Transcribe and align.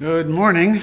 Good 0.00 0.28
morning. 0.28 0.80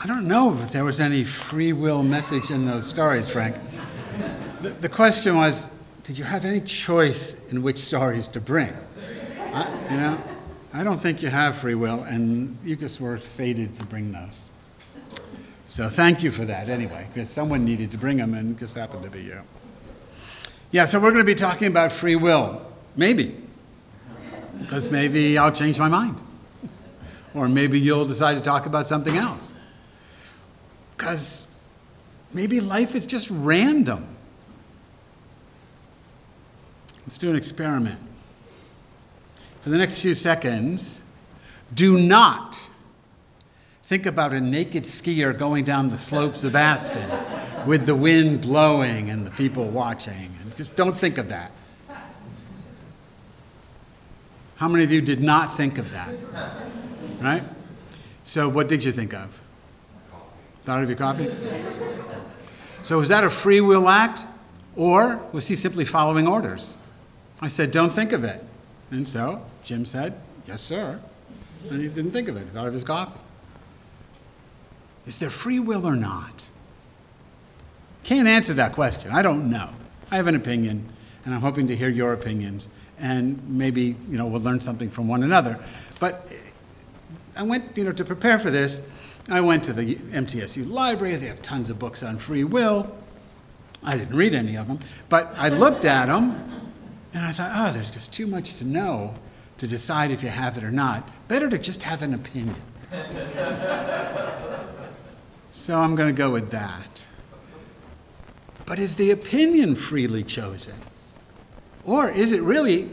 I 0.00 0.06
don't 0.08 0.26
know 0.26 0.52
if 0.52 0.72
there 0.72 0.82
was 0.82 0.98
any 0.98 1.22
free 1.22 1.72
will 1.72 2.02
message 2.02 2.50
in 2.50 2.66
those 2.66 2.88
stories, 2.88 3.30
Frank. 3.30 3.54
The, 4.60 4.70
the 4.70 4.88
question 4.88 5.36
was 5.36 5.68
did 6.02 6.18
you 6.18 6.24
have 6.24 6.44
any 6.44 6.60
choice 6.60 7.40
in 7.50 7.62
which 7.62 7.78
stories 7.78 8.26
to 8.28 8.40
bring? 8.40 8.72
I, 9.38 9.92
you 9.92 9.96
know, 9.96 10.20
I 10.72 10.82
don't 10.82 10.98
think 10.98 11.22
you 11.22 11.28
have 11.28 11.54
free 11.54 11.76
will, 11.76 12.02
and 12.02 12.58
you 12.64 12.74
just 12.74 13.00
were 13.00 13.16
fated 13.16 13.72
to 13.76 13.86
bring 13.86 14.10
those. 14.10 14.50
So 15.68 15.88
thank 15.88 16.24
you 16.24 16.32
for 16.32 16.44
that 16.46 16.68
anyway, 16.68 17.06
because 17.14 17.30
someone 17.30 17.64
needed 17.64 17.92
to 17.92 17.96
bring 17.96 18.16
them, 18.16 18.34
and 18.34 18.56
it 18.56 18.58
just 18.58 18.74
happened 18.74 19.04
to 19.04 19.10
be 19.10 19.22
you. 19.22 19.40
Yeah, 20.72 20.86
so 20.86 20.98
we're 20.98 21.12
going 21.12 21.24
to 21.24 21.32
be 21.32 21.36
talking 21.36 21.68
about 21.68 21.92
free 21.92 22.16
will. 22.16 22.60
Maybe. 22.96 23.36
Because 24.58 24.90
maybe 24.90 25.38
I'll 25.38 25.52
change 25.52 25.78
my 25.78 25.88
mind. 25.88 26.20
Or 27.34 27.48
maybe 27.48 27.78
you'll 27.78 28.06
decide 28.06 28.34
to 28.34 28.40
talk 28.40 28.66
about 28.66 28.86
something 28.86 29.16
else. 29.16 29.54
Because 30.96 31.46
maybe 32.34 32.60
life 32.60 32.94
is 32.94 33.06
just 33.06 33.30
random. 33.30 34.06
Let's 37.02 37.18
do 37.18 37.30
an 37.30 37.36
experiment. 37.36 37.98
For 39.60 39.70
the 39.70 39.78
next 39.78 40.00
few 40.00 40.14
seconds, 40.14 41.00
do 41.74 41.98
not 41.98 42.70
think 43.82 44.06
about 44.06 44.32
a 44.32 44.40
naked 44.40 44.84
skier 44.84 45.36
going 45.36 45.64
down 45.64 45.90
the 45.90 45.96
slopes 45.96 46.44
of 46.44 46.54
Aspen 46.54 47.10
with 47.66 47.86
the 47.86 47.94
wind 47.94 48.40
blowing 48.42 49.10
and 49.10 49.26
the 49.26 49.30
people 49.32 49.64
watching. 49.64 50.30
And 50.42 50.56
just 50.56 50.76
don't 50.76 50.94
think 50.94 51.18
of 51.18 51.28
that. 51.28 51.50
How 54.56 54.68
many 54.68 54.84
of 54.84 54.92
you 54.92 55.00
did 55.00 55.22
not 55.22 55.56
think 55.56 55.78
of 55.78 55.90
that? 55.92 56.10
Right? 57.20 57.44
So, 58.24 58.48
what 58.48 58.68
did 58.68 58.84
you 58.84 58.92
think 58.92 59.12
of? 59.14 59.40
Thought 60.64 60.82
of 60.82 60.88
your 60.88 60.98
coffee? 60.98 61.28
So, 62.82 62.98
was 62.98 63.08
that 63.08 63.24
a 63.24 63.30
free 63.30 63.60
will 63.60 63.88
act? 63.88 64.24
Or 64.76 65.20
was 65.32 65.48
he 65.48 65.56
simply 65.56 65.84
following 65.84 66.26
orders? 66.26 66.76
I 67.40 67.48
said, 67.48 67.70
don't 67.70 67.90
think 67.90 68.12
of 68.12 68.24
it. 68.24 68.42
And 68.90 69.08
so 69.08 69.42
Jim 69.64 69.84
said, 69.84 70.14
yes, 70.46 70.60
sir. 70.60 71.00
And 71.70 71.80
he 71.80 71.88
didn't 71.88 72.12
think 72.12 72.28
of 72.28 72.36
it, 72.36 72.44
he 72.44 72.50
thought 72.50 72.68
of 72.68 72.74
his 72.74 72.84
coffee. 72.84 73.18
Is 75.06 75.18
there 75.18 75.30
free 75.30 75.58
will 75.58 75.86
or 75.86 75.96
not? 75.96 76.48
Can't 78.04 78.28
answer 78.28 78.54
that 78.54 78.72
question. 78.72 79.10
I 79.10 79.22
don't 79.22 79.50
know. 79.50 79.70
I 80.10 80.16
have 80.16 80.26
an 80.26 80.34
opinion, 80.34 80.88
and 81.24 81.34
I'm 81.34 81.40
hoping 81.40 81.66
to 81.68 81.76
hear 81.76 81.88
your 81.88 82.12
opinions, 82.12 82.68
and 82.98 83.40
maybe 83.48 83.96
you 84.08 84.18
know 84.18 84.26
we'll 84.26 84.40
learn 84.40 84.60
something 84.60 84.90
from 84.90 85.06
one 85.06 85.22
another. 85.22 85.58
But 85.98 86.26
I 87.40 87.42
went, 87.42 87.78
you 87.78 87.84
know, 87.84 87.92
to 87.92 88.04
prepare 88.04 88.38
for 88.38 88.50
this. 88.50 88.86
I 89.30 89.40
went 89.40 89.64
to 89.64 89.72
the 89.72 89.94
MTSU 89.94 90.70
library. 90.70 91.16
They 91.16 91.28
have 91.28 91.40
tons 91.40 91.70
of 91.70 91.78
books 91.78 92.02
on 92.02 92.18
free 92.18 92.44
will. 92.44 92.94
I 93.82 93.96
didn't 93.96 94.14
read 94.14 94.34
any 94.34 94.56
of 94.56 94.68
them, 94.68 94.80
but 95.08 95.32
I 95.38 95.48
looked 95.48 95.86
at 95.86 96.04
them, 96.04 96.32
and 97.14 97.24
I 97.24 97.32
thought, 97.32 97.50
oh, 97.54 97.72
there's 97.72 97.90
just 97.90 98.12
too 98.12 98.26
much 98.26 98.56
to 98.56 98.66
know 98.66 99.14
to 99.56 99.66
decide 99.66 100.10
if 100.10 100.22
you 100.22 100.28
have 100.28 100.58
it 100.58 100.64
or 100.64 100.70
not. 100.70 101.08
Better 101.28 101.48
to 101.48 101.58
just 101.58 101.82
have 101.82 102.02
an 102.02 102.12
opinion. 102.12 102.56
so 105.50 105.80
I'm 105.80 105.94
going 105.94 106.14
to 106.14 106.18
go 106.18 106.30
with 106.30 106.50
that. 106.50 107.06
But 108.66 108.78
is 108.78 108.96
the 108.96 109.12
opinion 109.12 109.76
freely 109.76 110.24
chosen? 110.24 110.74
Or 111.86 112.10
is 112.10 112.32
it 112.32 112.42
really 112.42 112.90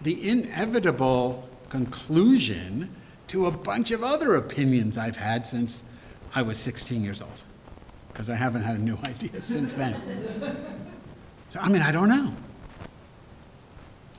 the 0.00 0.28
inevitable 0.28 1.48
conclusion 1.70 2.94
to 3.34 3.46
a 3.46 3.50
bunch 3.50 3.90
of 3.90 4.04
other 4.04 4.36
opinions 4.36 4.96
I've 4.96 5.16
had 5.16 5.44
since 5.44 5.82
I 6.36 6.42
was 6.42 6.56
16 6.56 7.02
years 7.02 7.20
old? 7.20 7.44
Because 8.12 8.30
I 8.30 8.36
haven't 8.36 8.62
had 8.62 8.76
a 8.76 8.78
new 8.78 8.96
idea 9.02 9.42
since 9.42 9.74
then. 9.74 10.00
So, 11.50 11.58
I 11.58 11.68
mean, 11.68 11.82
I 11.82 11.90
don't 11.90 12.08
know. 12.08 12.32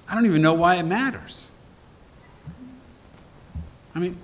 I 0.10 0.16
don't 0.16 0.26
even 0.26 0.42
know 0.42 0.54
why 0.54 0.76
it 0.76 0.84
matters. 0.84 1.50
I 3.96 4.00
mean, 4.00 4.18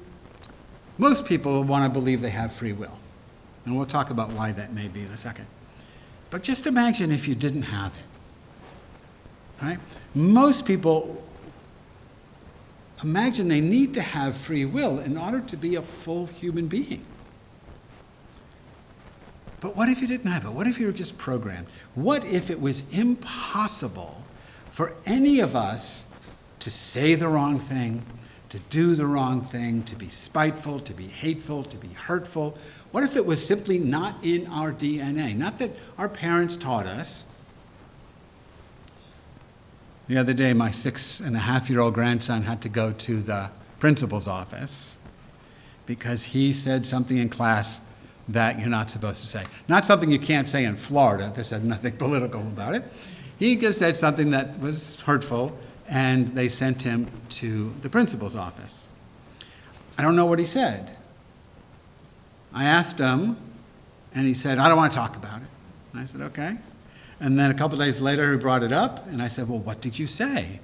most 0.97 1.25
people 1.25 1.63
want 1.63 1.91
to 1.91 1.99
believe 1.99 2.19
they 2.19 2.29
have 2.29 2.51
free 2.51 2.73
will. 2.73 2.99
And 3.63 3.77
we'll 3.77 3.85
talk 3.85 4.09
about 4.09 4.31
why 4.31 4.51
that 4.51 4.73
may 4.73 4.89
be 4.89 5.03
in 5.03 5.11
a 5.11 5.17
second. 5.17 5.47
But 6.31 6.43
just 6.43 6.67
imagine 6.67 7.13
if 7.13 7.29
you 7.29 7.35
didn't 7.35 7.63
have 7.63 7.95
it. 7.95 9.63
Right? 9.63 9.79
Most 10.13 10.65
people 10.65 11.23
imagine 13.03 13.47
they 13.47 13.61
need 13.61 13.93
to 13.95 14.01
have 14.01 14.35
free 14.35 14.65
will 14.65 14.99
in 14.99 15.17
order 15.17 15.41
to 15.41 15.57
be 15.57 15.75
a 15.75 15.81
full 15.81 16.27
human 16.27 16.67
being. 16.67 17.01
But 19.61 19.75
what 19.75 19.89
if 19.89 20.01
you 20.01 20.07
didn't 20.07 20.31
have 20.31 20.45
it? 20.45 20.51
What 20.51 20.67
if 20.67 20.79
you 20.79 20.87
were 20.87 20.91
just 20.91 21.17
programmed? 21.17 21.67
What 21.93 22.25
if 22.25 22.49
it 22.49 22.59
was 22.59 22.91
impossible 22.97 24.23
for 24.69 24.95
any 25.05 25.39
of 25.39 25.55
us 25.55 26.07
to 26.59 26.71
say 26.71 27.13
the 27.15 27.27
wrong 27.27 27.59
thing, 27.59 28.03
to 28.49 28.59
do 28.69 28.95
the 28.95 29.05
wrong 29.05 29.41
thing, 29.41 29.83
to 29.83 29.95
be 29.95 30.09
spiteful, 30.09 30.79
to 30.79 30.93
be 30.93 31.05
hateful, 31.05 31.63
to 31.63 31.77
be 31.77 31.89
hurtful? 31.89 32.57
What 32.91 33.03
if 33.03 33.15
it 33.15 33.25
was 33.25 33.45
simply 33.45 33.77
not 33.77 34.15
in 34.23 34.47
our 34.47 34.71
DNA? 34.73 35.37
Not 35.37 35.59
that 35.59 35.71
our 35.97 36.09
parents 36.09 36.55
taught 36.55 36.87
us. 36.87 37.27
The 40.11 40.17
other 40.17 40.33
day, 40.33 40.51
my 40.51 40.71
six 40.71 41.21
and 41.21 41.37
a 41.37 41.39
half 41.39 41.69
year 41.69 41.79
old 41.79 41.93
grandson 41.93 42.41
had 42.41 42.61
to 42.63 42.67
go 42.67 42.91
to 42.91 43.21
the 43.21 43.49
principal's 43.79 44.27
office 44.27 44.97
because 45.85 46.25
he 46.25 46.51
said 46.51 46.85
something 46.85 47.15
in 47.15 47.29
class 47.29 47.79
that 48.27 48.59
you're 48.59 48.67
not 48.67 48.89
supposed 48.89 49.21
to 49.21 49.27
say. 49.27 49.45
Not 49.69 49.85
something 49.85 50.11
you 50.11 50.19
can't 50.19 50.49
say 50.49 50.65
in 50.65 50.75
Florida, 50.75 51.31
they 51.33 51.43
said 51.43 51.63
nothing 51.63 51.95
political 51.97 52.41
about 52.41 52.75
it. 52.75 52.83
He 53.39 53.55
just 53.55 53.79
said 53.79 53.95
something 53.95 54.31
that 54.31 54.59
was 54.59 54.99
hurtful, 54.99 55.57
and 55.87 56.27
they 56.27 56.49
sent 56.49 56.81
him 56.81 57.07
to 57.39 57.73
the 57.81 57.87
principal's 57.87 58.35
office. 58.35 58.89
I 59.97 60.01
don't 60.01 60.17
know 60.17 60.25
what 60.25 60.39
he 60.39 60.45
said. 60.45 60.93
I 62.53 62.65
asked 62.65 62.99
him, 62.99 63.37
and 64.13 64.27
he 64.27 64.33
said, 64.33 64.57
I 64.57 64.67
don't 64.67 64.75
want 64.75 64.91
to 64.91 64.97
talk 64.97 65.15
about 65.15 65.41
it. 65.41 65.47
And 65.93 66.01
I 66.01 66.03
said, 66.03 66.19
okay. 66.19 66.57
And 67.21 67.37
then 67.37 67.51
a 67.51 67.53
couple 67.53 67.77
days 67.77 68.01
later, 68.01 68.31
he 68.31 68.37
brought 68.39 68.63
it 68.63 68.71
up, 68.71 69.05
and 69.07 69.21
I 69.21 69.27
said, 69.27 69.47
Well, 69.47 69.59
what 69.59 69.79
did 69.79 69.97
you 69.99 70.07
say? 70.07 70.59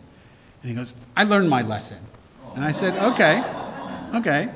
And 0.64 0.70
he 0.70 0.74
goes, 0.74 0.96
I 1.16 1.24
learned 1.24 1.50
my 1.50 1.62
lesson. 1.62 2.00
And 2.56 2.66
I 2.66 2.72
said, 2.72 2.98
Okay, 3.14 3.44
okay. 4.16 4.50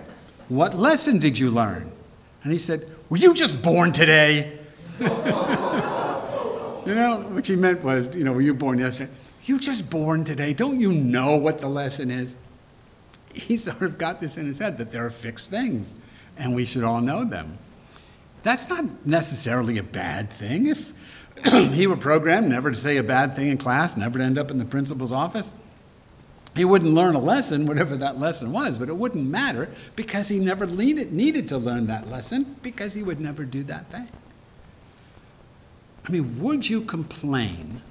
What 0.49 0.73
lesson 0.73 1.19
did 1.19 1.37
you 1.37 1.51
learn? 1.51 1.91
And 2.43 2.51
he 2.51 2.57
said, 2.57 2.89
Were 3.09 3.17
you 3.17 3.35
just 3.35 3.61
born 3.61 3.91
today? 3.91 4.57
you 4.99 5.05
know, 6.95 7.23
what 7.29 7.45
he 7.45 7.55
meant 7.55 7.83
was, 7.83 8.15
you 8.15 8.23
know, 8.23 8.33
were 8.33 8.41
you 8.41 8.55
born 8.55 8.79
yesterday? 8.79 9.11
You 9.43 9.59
just 9.59 9.91
born 9.91 10.23
today. 10.23 10.53
Don't 10.53 10.79
you 10.79 10.91
know 10.91 11.35
what 11.35 11.59
the 11.59 11.67
lesson 11.67 12.09
is? 12.09 12.35
He 13.31 13.57
sort 13.57 13.83
of 13.83 13.99
got 13.99 14.19
this 14.19 14.37
in 14.37 14.47
his 14.47 14.57
head 14.57 14.77
that 14.79 14.91
there 14.91 15.05
are 15.05 15.11
fixed 15.11 15.51
things, 15.51 15.95
and 16.35 16.55
we 16.55 16.65
should 16.65 16.83
all 16.83 16.99
know 16.99 17.23
them. 17.25 17.59
That's 18.41 18.67
not 18.69 19.05
necessarily 19.05 19.77
a 19.77 19.83
bad 19.83 20.31
thing. 20.31 20.67
If 20.67 20.93
he 21.71 21.87
were 21.87 21.97
programmed 21.97 22.49
never 22.49 22.69
to 22.69 22.75
say 22.75 22.97
a 22.97 23.03
bad 23.03 23.35
thing 23.35 23.49
in 23.49 23.57
class, 23.57 23.97
never 23.97 24.19
to 24.19 24.23
end 24.23 24.37
up 24.37 24.51
in 24.51 24.57
the 24.57 24.65
principal's 24.65 25.11
office, 25.11 25.53
he 26.55 26.65
wouldn't 26.65 26.91
learn 26.91 27.15
a 27.15 27.19
lesson, 27.19 27.65
whatever 27.65 27.95
that 27.95 28.19
lesson 28.19 28.51
was, 28.51 28.77
but 28.77 28.89
it 28.89 28.97
wouldn't 28.97 29.25
matter 29.25 29.69
because 29.95 30.27
he 30.27 30.39
never 30.39 30.65
needed, 30.65 31.47
to 31.47 31.57
learn 31.57 31.87
that 31.87 32.09
lesson 32.09 32.57
because 32.61 32.93
he 32.93 33.03
would 33.03 33.21
never 33.21 33.45
do 33.45 33.63
that 33.63 33.89
thing. 33.89 34.07
I 36.05 36.11
mean, 36.11 36.41
would 36.41 36.69
you 36.69 36.81
complain 36.81 37.81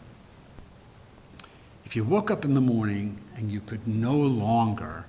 if 1.87 1.97
you 1.97 2.05
woke 2.05 2.31
up 2.31 2.45
in 2.45 2.55
the 2.55 2.61
morning 2.61 3.19
and 3.37 3.51
you 3.51 3.61
could 3.61 3.87
no 3.89 4.17
longer 4.17 5.07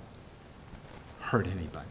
hurt 1.20 1.46
anybody? 1.46 1.86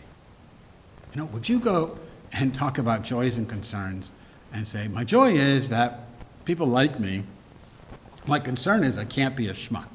You 1.14 1.22
know, 1.22 1.26
would 1.26 1.48
you 1.48 1.60
go 1.60 2.00
and 2.34 2.56
talk 2.56 2.78
about 2.78 3.04
joys 3.04 3.38
and 3.38 3.48
concerns 3.48 4.14
and 4.54 4.68
say, 4.68 4.88
My 4.88 5.04
joy 5.04 5.34
is 5.34 5.70
that 5.70 6.00
people 6.52 6.68
like 6.68 7.00
me. 7.00 7.24
My 8.28 8.38
concern 8.38 8.84
is 8.84 8.98
I 8.98 9.06
can't 9.06 9.38
be 9.38 9.48
a 9.48 9.54
schmuck. 9.54 9.88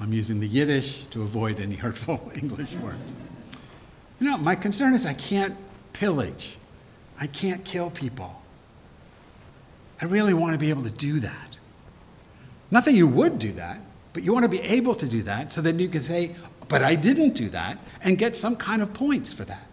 I'm 0.00 0.12
using 0.12 0.40
the 0.40 0.48
Yiddish 0.48 1.06
to 1.12 1.22
avoid 1.22 1.60
any 1.60 1.76
hurtful 1.84 2.32
English 2.34 2.74
words. 2.74 3.14
You 4.18 4.28
know, 4.28 4.38
my 4.38 4.56
concern 4.56 4.92
is 4.92 5.06
I 5.06 5.14
can't 5.14 5.54
pillage. 5.92 6.56
I 7.20 7.28
can't 7.28 7.64
kill 7.64 7.90
people. 7.90 8.42
I 10.02 10.06
really 10.06 10.34
want 10.34 10.52
to 10.54 10.58
be 10.58 10.70
able 10.70 10.82
to 10.82 10.90
do 10.90 11.20
that. 11.20 11.56
Not 12.72 12.86
that 12.86 12.94
you 12.94 13.06
would 13.06 13.38
do 13.38 13.52
that, 13.52 13.78
but 14.14 14.24
you 14.24 14.32
want 14.32 14.42
to 14.46 14.50
be 14.50 14.62
able 14.62 14.96
to 14.96 15.06
do 15.06 15.22
that 15.22 15.52
so 15.52 15.60
that 15.60 15.78
you 15.78 15.88
can 15.88 16.02
say, 16.02 16.34
but 16.66 16.82
I 16.82 16.96
didn't 16.96 17.34
do 17.34 17.48
that, 17.50 17.78
and 18.02 18.18
get 18.18 18.34
some 18.34 18.56
kind 18.56 18.82
of 18.82 18.92
points 18.92 19.32
for 19.32 19.44
that. 19.44 19.68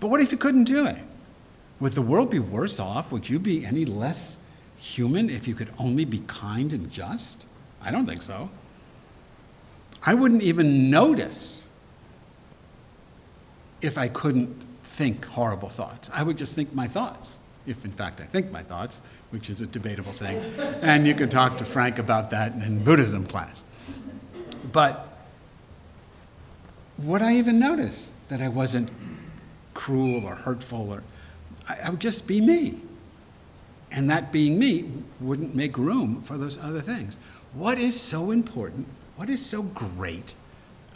But 0.00 0.08
what 0.08 0.22
if 0.22 0.32
you 0.32 0.38
couldn't 0.38 0.64
do 0.64 0.86
it? 0.86 1.02
Would 1.80 1.92
the 1.92 2.02
world 2.02 2.30
be 2.30 2.38
worse 2.38 2.80
off? 2.80 3.12
Would 3.12 3.28
you 3.28 3.38
be 3.38 3.64
any 3.64 3.84
less 3.84 4.40
human 4.76 5.30
if 5.30 5.46
you 5.46 5.54
could 5.54 5.70
only 5.78 6.04
be 6.04 6.20
kind 6.26 6.72
and 6.72 6.90
just? 6.90 7.46
I 7.82 7.90
don't 7.90 8.06
think 8.06 8.22
so. 8.22 8.50
I 10.04 10.14
wouldn't 10.14 10.42
even 10.42 10.90
notice 10.90 11.68
if 13.80 13.96
I 13.96 14.08
couldn't 14.08 14.64
think 14.82 15.24
horrible 15.26 15.68
thoughts. 15.68 16.10
I 16.12 16.22
would 16.22 16.38
just 16.38 16.54
think 16.54 16.74
my 16.74 16.88
thoughts, 16.88 17.40
if 17.66 17.84
in 17.84 17.92
fact 17.92 18.20
I 18.20 18.24
think 18.24 18.50
my 18.50 18.62
thoughts, 18.62 19.00
which 19.30 19.50
is 19.50 19.60
a 19.60 19.66
debatable 19.66 20.12
thing. 20.12 20.38
and 20.82 21.06
you 21.06 21.14
can 21.14 21.28
talk 21.28 21.58
to 21.58 21.64
Frank 21.64 21.98
about 21.98 22.30
that 22.30 22.52
in 22.52 22.82
Buddhism 22.82 23.26
class. 23.26 23.62
But 24.72 25.16
would 26.98 27.22
I 27.22 27.34
even 27.34 27.58
notice 27.60 28.10
that 28.28 28.40
I 28.40 28.48
wasn't 28.48 28.90
cruel 29.74 30.24
or 30.24 30.34
hurtful 30.34 30.90
or 30.90 31.04
I, 31.68 31.78
I 31.86 31.90
would 31.90 32.00
just 32.00 32.26
be 32.26 32.40
me. 32.40 32.80
And 33.90 34.10
that 34.10 34.32
being 34.32 34.58
me 34.58 34.90
wouldn't 35.20 35.54
make 35.54 35.78
room 35.78 36.22
for 36.22 36.36
those 36.36 36.58
other 36.58 36.80
things. 36.80 37.18
What 37.54 37.78
is 37.78 37.98
so 37.98 38.30
important? 38.30 38.86
What 39.16 39.30
is 39.30 39.44
so 39.44 39.62
great 39.62 40.34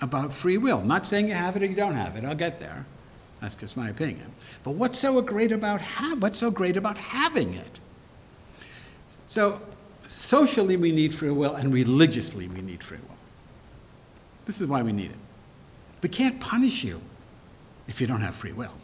about 0.01 0.35
free 0.35 0.59
will? 0.59 0.83
Not 0.83 1.07
saying 1.07 1.29
you 1.29 1.35
have 1.35 1.57
it 1.57 1.63
or 1.63 1.67
you 1.67 1.75
don't 1.75 1.95
have 1.95 2.17
it. 2.17 2.25
I'll 2.25 2.35
get 2.35 2.61
there. 2.61 2.87
That's 3.41 3.57
just 3.57 3.77
my 3.77 3.89
opinion. 3.89 4.33
But 4.63 4.73
what's 4.73 4.99
so 4.99 5.21
great 5.21 5.51
about 5.51 5.81
ha- 5.81 6.17
what's 6.19 6.39
so 6.39 6.51
great 6.51 6.77
about 6.77 6.97
having 6.97 7.55
it? 7.55 7.81
So 9.27 9.61
socially 10.07 10.77
we 10.77 10.93
need 10.93 11.15
free 11.15 11.31
will 11.31 11.55
and 11.57 11.73
religiously 11.73 12.47
we 12.49 12.61
need 12.61 12.85
free 12.85 12.99
will. 12.99 13.17
This 14.45 14.61
is 14.61 14.69
why 14.69 14.83
we 14.83 14.93
need 14.93 15.11
it. 15.11 15.17
We 16.03 16.09
can't 16.09 16.39
punish 16.39 16.85
you 16.85 17.01
if 17.89 18.01
you 18.01 18.07
don't 18.07 18.21
have 18.21 18.35
free 18.35 18.53
will. 18.53 18.75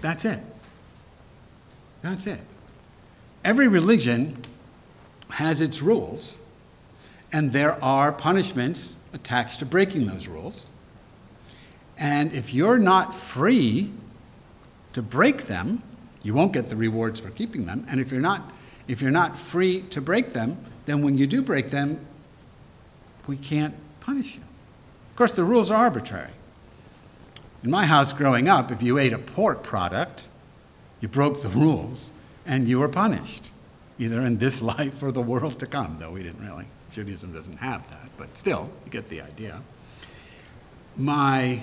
That's 0.00 0.24
it. 0.24 0.40
That's 2.02 2.26
it. 2.26 2.40
Every 3.44 3.68
religion 3.68 4.44
has 5.30 5.60
its 5.60 5.82
rules, 5.82 6.38
and 7.32 7.52
there 7.52 7.82
are 7.82 8.12
punishments 8.12 8.98
attached 9.12 9.58
to 9.60 9.66
breaking 9.66 10.06
those 10.06 10.28
rules. 10.28 10.68
And 11.98 12.32
if 12.32 12.54
you're 12.54 12.78
not 12.78 13.14
free 13.14 13.92
to 14.92 15.02
break 15.02 15.44
them, 15.44 15.82
you 16.22 16.34
won't 16.34 16.52
get 16.52 16.66
the 16.66 16.76
rewards 16.76 17.20
for 17.20 17.30
keeping 17.30 17.66
them. 17.66 17.86
And 17.88 18.00
if 18.00 18.10
you're 18.10 18.20
not, 18.20 18.50
if 18.88 19.00
you're 19.00 19.10
not 19.10 19.38
free 19.38 19.82
to 19.90 20.00
break 20.00 20.32
them, 20.32 20.58
then 20.86 21.02
when 21.02 21.16
you 21.16 21.26
do 21.26 21.42
break 21.42 21.70
them, 21.70 22.04
we 23.26 23.36
can't 23.36 23.74
punish 24.00 24.36
you. 24.36 24.42
Of 24.42 25.16
course, 25.16 25.32
the 25.32 25.44
rules 25.44 25.70
are 25.70 25.76
arbitrary. 25.76 26.30
In 27.62 27.70
my 27.70 27.84
house 27.84 28.12
growing 28.12 28.48
up, 28.48 28.70
if 28.70 28.82
you 28.82 28.98
ate 28.98 29.12
a 29.12 29.18
pork 29.18 29.62
product, 29.62 30.28
you 31.00 31.08
broke 31.08 31.42
the 31.42 31.48
rules 31.48 32.12
and 32.46 32.66
you 32.66 32.78
were 32.78 32.88
punished, 32.88 33.50
either 33.98 34.22
in 34.22 34.38
this 34.38 34.62
life 34.78 35.02
or 35.02 35.12
the 35.12 35.20
world 35.20 35.58
to 35.60 35.66
come, 35.66 35.96
though 35.98 36.12
we 36.12 36.22
didn't 36.22 36.44
really. 36.44 36.66
Judaism 36.90 37.32
doesn't 37.32 37.58
have 37.58 37.88
that, 37.90 38.08
but 38.16 38.36
still, 38.36 38.70
you 38.84 38.90
get 38.90 39.08
the 39.08 39.20
idea. 39.20 39.60
My 40.96 41.62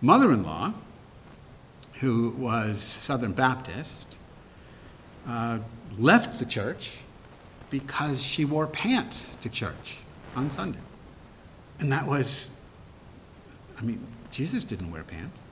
mother 0.00 0.30
in 0.32 0.42
law, 0.42 0.74
who 2.00 2.30
was 2.38 2.80
Southern 2.80 3.32
Baptist, 3.32 4.18
uh, 5.26 5.58
left 5.98 6.38
the 6.38 6.44
church 6.44 6.98
because 7.70 8.22
she 8.22 8.44
wore 8.44 8.66
pants 8.66 9.36
to 9.36 9.48
church 9.48 10.00
on 10.36 10.50
Sunday. 10.50 10.78
And 11.80 11.90
that 11.90 12.06
was, 12.06 12.50
I 13.78 13.82
mean, 13.82 14.06
Jesus 14.34 14.64
didn't 14.64 14.90
wear 14.90 15.04
pants. 15.04 15.44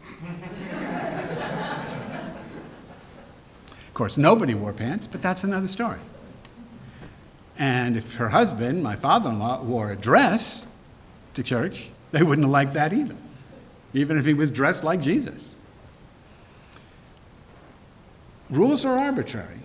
of 3.70 3.94
course, 3.94 4.18
nobody 4.18 4.54
wore 4.54 4.72
pants, 4.72 5.06
but 5.06 5.22
that's 5.22 5.44
another 5.44 5.68
story. 5.68 6.00
And 7.56 7.96
if 7.96 8.14
her 8.14 8.30
husband, 8.30 8.82
my 8.82 8.96
father 8.96 9.30
in 9.30 9.38
law, 9.38 9.62
wore 9.62 9.92
a 9.92 9.96
dress 9.96 10.66
to 11.34 11.44
church, 11.44 11.90
they 12.10 12.24
wouldn't 12.24 12.44
have 12.44 12.50
liked 12.50 12.74
that 12.74 12.92
either, 12.92 13.14
even 13.94 14.18
if 14.18 14.24
he 14.24 14.34
was 14.34 14.50
dressed 14.50 14.82
like 14.82 15.00
Jesus. 15.00 15.54
Rules 18.50 18.84
are 18.84 18.98
arbitrary. 18.98 19.60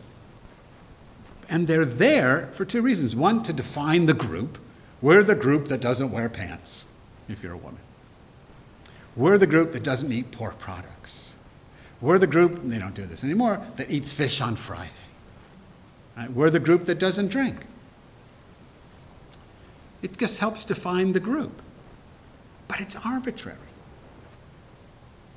And 1.50 1.66
they're 1.66 1.86
there 1.86 2.50
for 2.52 2.66
two 2.66 2.84
reasons. 2.84 3.16
One, 3.16 3.42
to 3.42 3.52
define 3.52 4.06
the 4.06 4.14
group. 4.14 4.60
We're 5.02 5.24
the 5.24 5.34
group 5.34 5.70
that 5.70 5.82
doesn't 5.82 6.12
wear 6.12 6.30
pants, 6.30 6.86
if 7.28 7.42
you're 7.42 7.54
a 7.54 7.58
woman. 7.58 7.80
We're 9.18 9.40
the 9.40 9.48
group 9.48 9.74
that 9.74 9.82
doesn't 9.82 10.12
eat 10.12 10.32
pork 10.32 10.60
products. 10.60 11.36
We're 12.00 12.20
the 12.20 12.28
group, 12.28 12.62
they 12.64 12.78
don't 12.78 12.94
do 12.94 13.08
this 13.08 13.24
anymore, 13.24 13.60
that 13.76 13.90
eats 13.90 14.14
fish 14.14 14.40
on 14.40 14.56
Friday. 14.56 14.92
Right? 16.16 16.32
We're 16.32 16.52
the 16.52 16.60
group 16.60 16.86
that 16.86 17.00
doesn't 17.00 17.30
drink. 17.30 17.58
It 20.04 20.18
just 20.18 20.40
helps 20.40 20.64
define 20.64 21.14
the 21.14 21.20
group. 21.20 21.64
But 22.68 22.80
it's 22.80 22.96
arbitrary. 23.04 23.58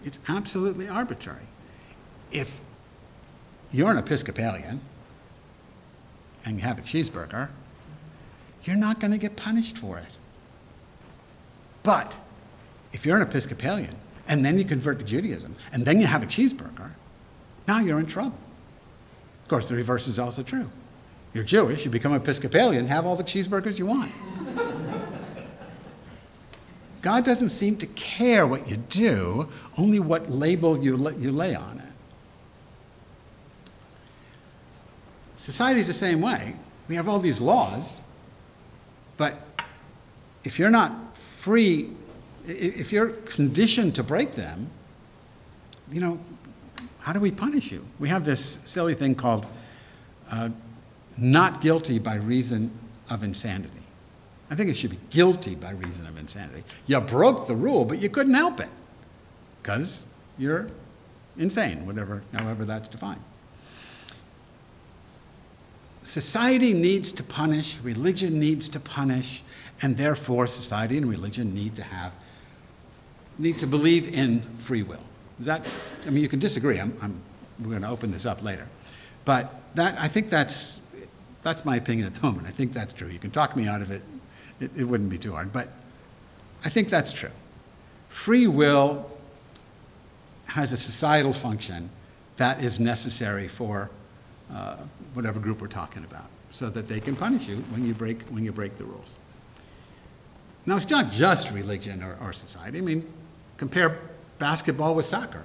It's 0.04 0.18
absolutely 0.28 0.88
arbitrary. 0.88 1.48
If 2.30 2.60
you're 3.72 3.90
an 3.90 3.98
Episcopalian 3.98 4.80
and 6.44 6.56
you 6.56 6.62
have 6.62 6.78
a 6.78 6.82
cheeseburger, 6.82 7.48
you're 8.64 8.76
not 8.76 9.00
going 9.00 9.12
to 9.12 9.18
get 9.18 9.36
punished 9.36 9.78
for 9.78 9.98
it. 9.98 10.08
But 11.82 12.18
if 12.92 13.06
you're 13.06 13.16
an 13.16 13.22
Episcopalian 13.22 13.94
and 14.28 14.44
then 14.44 14.58
you 14.58 14.64
convert 14.64 14.98
to 14.98 15.04
Judaism 15.04 15.54
and 15.72 15.84
then 15.84 16.00
you 16.00 16.06
have 16.06 16.22
a 16.22 16.26
cheeseburger, 16.26 16.90
now 17.66 17.80
you're 17.80 18.00
in 18.00 18.06
trouble. 18.06 18.38
Of 19.42 19.48
course, 19.48 19.68
the 19.68 19.74
reverse 19.74 20.08
is 20.08 20.18
also 20.18 20.42
true. 20.42 20.70
You're 21.32 21.44
Jewish, 21.44 21.84
you 21.84 21.90
become 21.90 22.12
Episcopalian, 22.14 22.88
have 22.88 23.06
all 23.06 23.16
the 23.16 23.24
cheeseburgers 23.24 23.78
you 23.78 23.86
want. 23.86 24.10
God 27.02 27.24
doesn't 27.24 27.48
seem 27.48 27.76
to 27.78 27.86
care 27.86 28.46
what 28.46 28.68
you 28.68 28.76
do, 28.76 29.48
only 29.78 30.00
what 30.00 30.30
label 30.30 30.78
you, 30.78 30.96
you 31.18 31.32
lay 31.32 31.54
on 31.54 31.78
it. 31.78 33.72
Society's 35.36 35.86
the 35.86 35.94
same 35.94 36.20
way. 36.20 36.54
We 36.88 36.96
have 36.96 37.08
all 37.08 37.18
these 37.18 37.40
laws, 37.40 38.02
but 39.16 39.34
if 40.44 40.58
you're 40.58 40.70
not 40.70 41.16
free 41.16 41.90
if 42.46 42.92
you're 42.92 43.08
conditioned 43.08 43.94
to 43.96 44.02
break 44.02 44.34
them, 44.34 44.70
you 45.90 46.00
know, 46.00 46.18
how 47.00 47.12
do 47.12 47.20
we 47.20 47.30
punish 47.30 47.72
you? 47.72 47.84
We 47.98 48.08
have 48.08 48.24
this 48.24 48.58
silly 48.64 48.94
thing 48.94 49.14
called 49.14 49.46
uh, 50.30 50.50
not 51.16 51.60
guilty 51.60 51.98
by 51.98 52.16
reason 52.16 52.70
of 53.08 53.22
insanity. 53.22 53.70
I 54.50 54.54
think 54.54 54.68
it 54.68 54.76
should 54.76 54.90
be 54.90 54.98
guilty 55.10 55.54
by 55.54 55.70
reason 55.70 56.06
of 56.06 56.18
insanity. 56.18 56.64
You 56.86 57.00
broke 57.00 57.46
the 57.46 57.54
rule, 57.54 57.84
but 57.84 58.00
you 58.00 58.08
couldn't 58.08 58.34
help 58.34 58.60
it 58.60 58.68
because 59.62 60.04
you're 60.38 60.68
insane, 61.38 61.86
whatever, 61.86 62.22
however 62.32 62.64
that's 62.64 62.88
defined. 62.88 63.22
Society 66.02 66.72
needs 66.72 67.12
to 67.12 67.22
punish, 67.22 67.78
religion 67.80 68.40
needs 68.40 68.68
to 68.70 68.80
punish, 68.80 69.42
and 69.80 69.96
therefore 69.96 70.46
society 70.46 70.96
and 70.96 71.08
religion 71.08 71.54
need 71.54 71.76
to 71.76 71.82
have 71.82 72.12
need 73.40 73.58
to 73.58 73.66
believe 73.66 74.14
in 74.14 74.40
free 74.40 74.82
will. 74.82 75.00
Is 75.38 75.46
that, 75.46 75.66
I 76.06 76.10
mean, 76.10 76.22
you 76.22 76.28
can 76.28 76.38
disagree. 76.38 76.78
I'm, 76.78 76.96
I'm, 77.00 77.20
we're 77.60 77.70
going 77.70 77.82
to 77.82 77.88
open 77.88 78.10
this 78.10 78.26
up 78.26 78.42
later. 78.42 78.68
But 79.24 79.52
that, 79.74 79.98
I 79.98 80.08
think 80.08 80.28
that's, 80.28 80.80
that's 81.42 81.64
my 81.64 81.76
opinion 81.76 82.06
at 82.06 82.14
the 82.14 82.26
moment. 82.26 82.46
I 82.46 82.50
think 82.50 82.72
that's 82.72 82.92
true. 82.92 83.08
You 83.08 83.18
can 83.18 83.30
talk 83.30 83.56
me 83.56 83.66
out 83.66 83.80
of 83.80 83.90
it. 83.90 84.02
It, 84.60 84.70
it 84.76 84.84
wouldn't 84.84 85.10
be 85.10 85.18
too 85.18 85.32
hard. 85.32 85.52
But 85.52 85.68
I 86.64 86.68
think 86.68 86.90
that's 86.90 87.12
true. 87.12 87.30
Free 88.08 88.46
will 88.46 89.10
has 90.46 90.72
a 90.72 90.76
societal 90.76 91.32
function 91.32 91.88
that 92.36 92.62
is 92.62 92.80
necessary 92.80 93.48
for 93.48 93.90
uh, 94.52 94.76
whatever 95.14 95.38
group 95.38 95.60
we're 95.60 95.68
talking 95.68 96.04
about 96.04 96.26
so 96.50 96.68
that 96.68 96.88
they 96.88 97.00
can 97.00 97.14
punish 97.14 97.46
you 97.46 97.56
when 97.70 97.86
you 97.86 97.94
break, 97.94 98.22
when 98.24 98.44
you 98.44 98.52
break 98.52 98.74
the 98.74 98.84
rules. 98.84 99.18
Now, 100.66 100.76
it's 100.76 100.90
not 100.90 101.10
just 101.10 101.52
religion 101.52 102.02
or, 102.02 102.18
or 102.20 102.32
society. 102.32 102.78
I 102.78 102.80
mean, 102.80 103.06
Compare 103.60 103.98
basketball 104.38 104.94
with 104.94 105.04
soccer. 105.04 105.44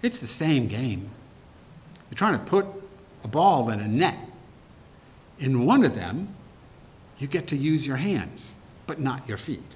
It's 0.00 0.20
the 0.20 0.28
same 0.28 0.68
game. 0.68 1.10
You're 2.08 2.16
trying 2.16 2.38
to 2.38 2.44
put 2.44 2.64
a 3.24 3.26
ball 3.26 3.68
in 3.70 3.80
a 3.80 3.88
net. 3.88 4.16
In 5.40 5.66
one 5.66 5.82
of 5.82 5.96
them, 5.96 6.36
you 7.18 7.26
get 7.26 7.48
to 7.48 7.56
use 7.56 7.84
your 7.84 7.96
hands, 7.96 8.54
but 8.86 9.00
not 9.00 9.26
your 9.26 9.38
feet. 9.38 9.74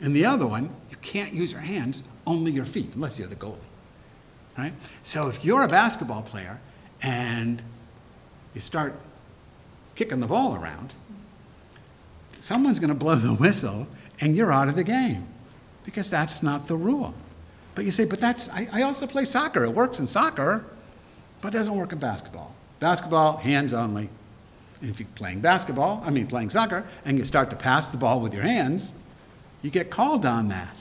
In 0.00 0.14
the 0.14 0.24
other 0.24 0.48
one, 0.48 0.68
you 0.90 0.96
can't 0.96 1.32
use 1.32 1.52
your 1.52 1.60
hands, 1.60 2.02
only 2.26 2.50
your 2.50 2.64
feet, 2.64 2.96
unless 2.96 3.20
you're 3.20 3.28
the 3.28 3.36
goalie. 3.36 3.54
Right? 4.58 4.72
So 5.04 5.28
if 5.28 5.44
you're 5.44 5.62
a 5.62 5.68
basketball 5.68 6.22
player 6.22 6.60
and 7.02 7.62
you 8.52 8.60
start 8.60 8.94
kicking 9.94 10.18
the 10.18 10.26
ball 10.26 10.56
around, 10.56 10.94
someone's 12.40 12.80
going 12.80 12.88
to 12.88 12.96
blow 12.96 13.14
the 13.14 13.34
whistle 13.34 13.86
and 14.20 14.36
you're 14.36 14.50
out 14.50 14.66
of 14.66 14.74
the 14.74 14.82
game 14.82 15.28
because 15.86 16.10
that's 16.10 16.42
not 16.42 16.62
the 16.62 16.76
rule. 16.76 17.14
But 17.74 17.86
you 17.86 17.90
say, 17.90 18.04
but 18.04 18.18
that's, 18.18 18.50
I, 18.50 18.68
I 18.72 18.82
also 18.82 19.06
play 19.06 19.24
soccer. 19.24 19.64
It 19.64 19.72
works 19.72 20.00
in 20.00 20.06
soccer, 20.06 20.64
but 21.40 21.54
it 21.54 21.58
doesn't 21.58 21.74
work 21.74 21.92
in 21.92 21.98
basketball. 21.98 22.54
Basketball, 22.80 23.38
hands 23.38 23.72
only. 23.72 24.10
And 24.82 24.90
if 24.90 25.00
you're 25.00 25.08
playing 25.14 25.40
basketball, 25.40 26.02
I 26.04 26.10
mean, 26.10 26.26
playing 26.26 26.50
soccer, 26.50 26.84
and 27.06 27.16
you 27.16 27.24
start 27.24 27.48
to 27.50 27.56
pass 27.56 27.88
the 27.88 27.96
ball 27.96 28.20
with 28.20 28.34
your 28.34 28.42
hands, 28.42 28.92
you 29.62 29.70
get 29.70 29.90
called 29.90 30.26
on 30.26 30.48
that 30.48 30.76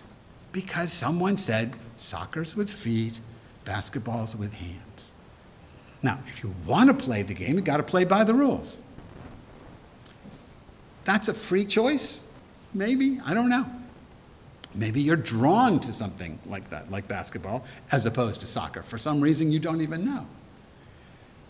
because 0.51 0.91
someone 0.91 1.37
said 1.37 1.73
soccer's 1.97 2.55
with 2.55 2.69
feet, 2.69 3.19
basketball's 3.63 4.35
with 4.35 4.53
hands. 4.53 5.13
Now, 6.01 6.19
if 6.27 6.43
you 6.43 6.53
want 6.65 6.89
to 6.89 6.93
play 6.93 7.21
the 7.21 7.33
game, 7.33 7.55
you've 7.55 7.63
got 7.63 7.77
to 7.77 7.83
play 7.83 8.05
by 8.05 8.23
the 8.23 8.33
rules. 8.33 8.79
That's 11.03 11.27
a 11.27 11.33
free 11.33 11.65
choice, 11.65 12.23
maybe, 12.73 13.19
I 13.25 13.33
don't 13.33 13.49
know. 13.49 13.65
Maybe 14.75 15.01
you're 15.01 15.15
drawn 15.15 15.79
to 15.81 15.93
something 15.93 16.39
like 16.45 16.69
that, 16.69 16.91
like 16.91 17.07
basketball, 17.07 17.65
as 17.91 18.05
opposed 18.05 18.41
to 18.41 18.47
soccer. 18.47 18.83
For 18.83 18.97
some 18.97 19.21
reason 19.21 19.51
you 19.51 19.59
don't 19.59 19.81
even 19.81 20.05
know. 20.05 20.25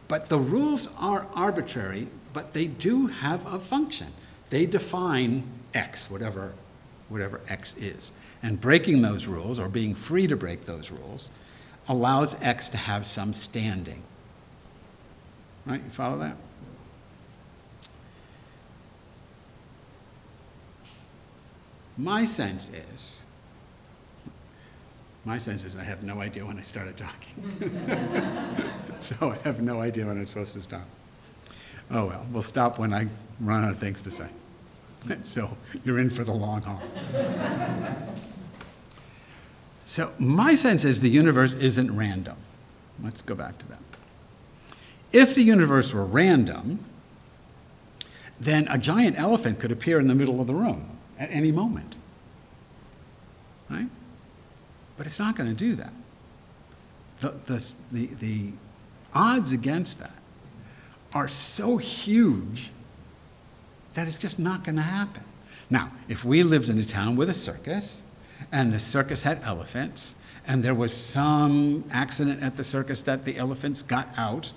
But 0.07 0.29
the 0.29 0.37
rules 0.37 0.87
are 0.99 1.27
arbitrary, 1.33 2.07
but 2.33 2.53
they 2.53 2.67
do 2.67 3.07
have 3.07 3.45
a 3.51 3.59
function. 3.59 4.07
They 4.49 4.65
define 4.65 5.43
X, 5.73 6.09
whatever, 6.09 6.53
whatever 7.09 7.41
X 7.49 7.75
is. 7.77 8.13
And 8.43 8.61
breaking 8.61 9.01
those 9.01 9.25
rules, 9.25 9.59
or 9.59 9.67
being 9.69 9.95
free 9.95 10.27
to 10.27 10.35
break 10.35 10.65
those 10.65 10.91
rules, 10.91 11.31
allows 11.87 12.39
X 12.41 12.69
to 12.69 12.77
have 12.77 13.05
some 13.05 13.33
standing. 13.33 14.03
Right? 15.65 15.83
You 15.83 15.89
follow 15.89 16.19
that? 16.19 16.37
My 21.97 22.25
sense 22.25 22.71
is, 22.93 23.23
my 25.23 25.37
sense 25.37 25.63
is 25.63 25.75
I 25.75 25.83
have 25.83 26.03
no 26.03 26.21
idea 26.21 26.45
when 26.45 26.57
I 26.57 26.61
started 26.61 26.97
talking. 26.97 28.71
so 28.99 29.31
I 29.31 29.37
have 29.47 29.61
no 29.61 29.81
idea 29.81 30.05
when 30.05 30.17
I'm 30.17 30.25
supposed 30.25 30.53
to 30.53 30.61
stop. 30.61 30.85
Oh 31.89 32.05
well, 32.05 32.25
we'll 32.31 32.41
stop 32.41 32.79
when 32.79 32.93
I 32.93 33.07
run 33.39 33.63
out 33.63 33.71
of 33.71 33.79
things 33.79 34.01
to 34.03 34.11
say. 34.11 34.27
So 35.21 35.55
you're 35.83 35.99
in 35.99 36.09
for 36.09 36.23
the 36.23 36.33
long 36.33 36.63
haul. 36.63 36.81
so 39.85 40.11
my 40.17 40.55
sense 40.55 40.83
is 40.83 41.01
the 41.01 41.09
universe 41.09 41.55
isn't 41.55 41.95
random. 41.95 42.37
Let's 43.03 43.21
go 43.21 43.35
back 43.35 43.57
to 43.59 43.67
that. 43.69 43.79
If 45.13 45.35
the 45.35 45.43
universe 45.43 45.93
were 45.93 46.05
random, 46.05 46.83
then 48.39 48.67
a 48.67 48.77
giant 48.77 49.17
elephant 49.17 49.59
could 49.59 49.71
appear 49.71 49.99
in 49.99 50.07
the 50.07 50.15
middle 50.15 50.41
of 50.41 50.47
the 50.47 50.55
room 50.55 50.95
at 51.19 51.29
any 51.31 51.51
moment. 51.51 51.97
Right? 53.69 53.87
But 54.97 55.05
it's 55.05 55.19
not 55.19 55.35
going 55.35 55.49
to 55.49 55.55
do 55.55 55.75
that. 55.75 55.93
The, 57.21 57.33
the, 57.45 57.73
the, 57.91 58.05
the 58.15 58.51
odds 59.13 59.51
against 59.51 59.99
that 59.99 60.17
are 61.13 61.27
so 61.27 61.77
huge 61.77 62.71
that 63.93 64.07
it's 64.07 64.17
just 64.17 64.37
not 64.39 64.63
going 64.63 64.75
to 64.75 64.81
happen. 64.81 65.23
Now, 65.69 65.91
if 66.07 66.25
we 66.25 66.43
lived 66.43 66.69
in 66.69 66.77
a 66.77 66.85
town 66.85 67.15
with 67.15 67.29
a 67.29 67.33
circus, 67.33 68.03
and 68.51 68.73
the 68.73 68.79
circus 68.79 69.23
had 69.23 69.41
elephants, 69.43 70.15
and 70.45 70.63
there 70.63 70.75
was 70.75 70.95
some 70.95 71.85
accident 71.89 72.43
at 72.43 72.53
the 72.53 72.63
circus 72.63 73.01
that 73.03 73.25
the 73.25 73.37
elephants 73.37 73.81
got 73.81 74.09
out, 74.17 74.51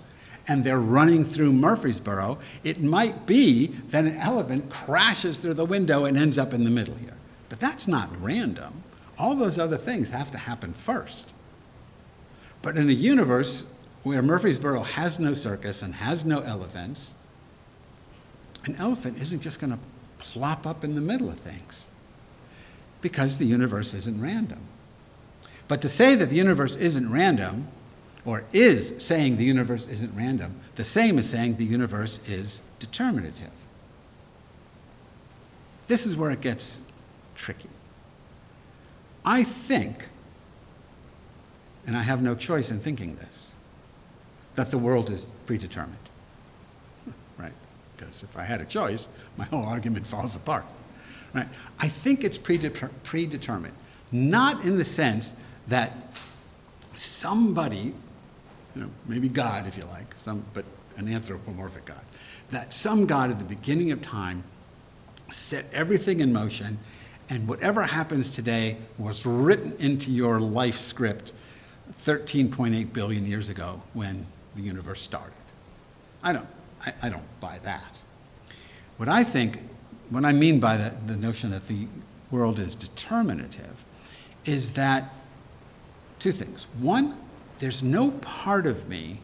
and 0.49 0.65
they're 0.65 0.81
running 0.81 1.25
through 1.25 1.53
Murfreesboro, 1.53 2.39
it 2.65 2.81
might 2.81 3.27
be 3.27 3.67
that 3.91 4.07
an 4.07 4.17
elephant 4.17 4.71
crashes 4.71 5.39
through 5.39 5.55
the 5.55 5.65
window 5.65 6.07
and 6.07 6.17
ends 6.17 6.39
up 6.39 6.55
in 6.55 6.65
the 6.65 6.71
middle 6.71 6.95
here. 6.95 7.15
But 7.51 7.61
that's 7.61 7.87
not 7.87 8.11
random. 8.21 8.83
All 9.19 9.37
those 9.37 9.59
other 9.59 9.77
things 9.77 10.11
have 10.11 10.31
to 10.33 10.39
happen 10.39 10.73
first. 10.73 11.35
But 12.63 12.77
in 12.77 12.89
a 12.89 12.93
universe 12.93 13.71
where 14.03 14.23
Murfreesboro 14.23 14.83
has 14.83 15.19
no 15.21 15.35
circus 15.35 15.83
and 15.83 15.95
has 15.95 16.25
no 16.25 16.41
elephants, 16.41 17.15
an 18.65 18.75
elephant 18.77 19.19
isn't 19.21 19.43
just 19.43 19.61
going 19.61 19.73
to 19.73 19.79
plop 20.19 20.67
up 20.67 20.83
in 20.83 20.95
the 20.95 21.01
middle 21.01 21.29
of 21.29 21.39
things 21.39 21.87
because 23.01 23.39
the 23.39 23.45
universe 23.45 23.95
isn't 23.95 24.21
random. 24.21 24.61
But 25.69 25.83
to 25.83 25.89
say 25.89 26.15
that 26.15 26.31
the 26.31 26.37
universe 26.37 26.75
isn't 26.77 27.13
random, 27.13 27.69
or 28.29 28.45
is 28.53 28.95
saying 28.99 29.39
the 29.39 29.45
universe 29.45 29.89
isn't 29.89 30.15
random, 30.15 30.55
the 30.75 30.85
same 30.85 31.19
as 31.19 31.27
saying 31.27 31.57
the 31.57 31.65
universe 31.65 32.21
is 32.29 32.61
determinative. 32.79 33.49
This 35.87 36.05
is 36.05 36.15
where 36.15 36.31
it 36.31 36.43
gets 36.43 36.85
tricky. 37.35 37.71
I 39.25 39.45
think, 39.45 40.09
and 41.87 41.97
I 41.97 42.03
have 42.03 42.21
no 42.21 42.35
choice 42.35 42.71
in 42.71 42.81
thinking 42.81 43.17
this, 43.17 43.55
that 44.57 44.71
the 44.71 44.77
world 44.77 45.09
is 45.09 45.25
predetermined. 45.47 45.97
Right? 47.39 47.55
Because 47.97 48.23
if 48.23 48.37
I 48.37 48.43
had 48.43 48.61
a 48.61 48.67
choice, 48.67 49.09
my 49.39 49.47
whole 49.47 49.65
argument 49.65 50.07
falls 50.07 50.37
apart. 50.37 50.67
Right? 51.33 51.49
I 51.79 51.89
think 51.89 52.25
it's 52.25 52.37
predeter- 52.37 52.91
predetermined, 53.05 53.75
not 54.13 54.67
in 54.67 54.77
the 54.77 54.85
sense 54.85 55.41
that 55.69 55.97
somebody, 56.93 57.95
you 58.79 58.85
know, 58.85 58.91
maybe 59.09 59.29
God, 59.29 59.67
if 59.67 59.77
you 59.77 59.83
like, 59.87 60.15
some, 60.19 60.45
but 60.55 60.65
an 60.97 61.13
anthropomorphic 61.13 61.85
God, 61.85 62.01
that 62.51 62.73
some 62.73 63.07
God 63.07 63.33
at 63.33 63.39
the 63.41 63.45
beginning 63.45 63.91
of 63.91 64.01
time 64.01 64.45
set 65.33 65.67
everything 65.73 66.21
in 66.21 66.33
motion, 66.33 66.79
and 67.29 67.49
whatever 67.49 67.83
happens 67.83 68.31
today 68.31 68.79
was 68.97 69.27
written 69.27 69.75
into 69.81 70.13
your 70.13 70.39
life 70.39 70.79
script 70.79 71.33
13.8 72.05 72.93
billion 72.93 73.27
years 73.27 73.49
ago 73.49 73.83
when 73.95 74.25
the 74.55 74.63
universe 74.63 75.01
started. 75.01 75.35
I 76.23 76.33
don't, 76.33 76.47
I, 76.87 76.93
I 77.03 77.09
don't 77.09 77.41
buy 77.41 77.59
that. 77.65 78.01
What 78.97 79.09
I 79.09 79.25
think, 79.25 79.59
what 80.11 80.25
I 80.25 80.33
mean 80.33 80.61
by 80.61 80.77
the, 80.77 80.95
the 81.09 81.17
notion 81.17 81.51
that 81.51 81.67
the 81.67 81.89
world 82.31 82.61
is 82.61 82.77
determinative, 82.77 83.85
is 84.45 84.75
that 84.75 85.13
two 86.21 86.31
things. 86.31 86.69
One, 86.79 87.17
there's 87.59 87.83
no 87.83 88.11
part 88.11 88.67
of 88.67 88.89
me 88.89 89.19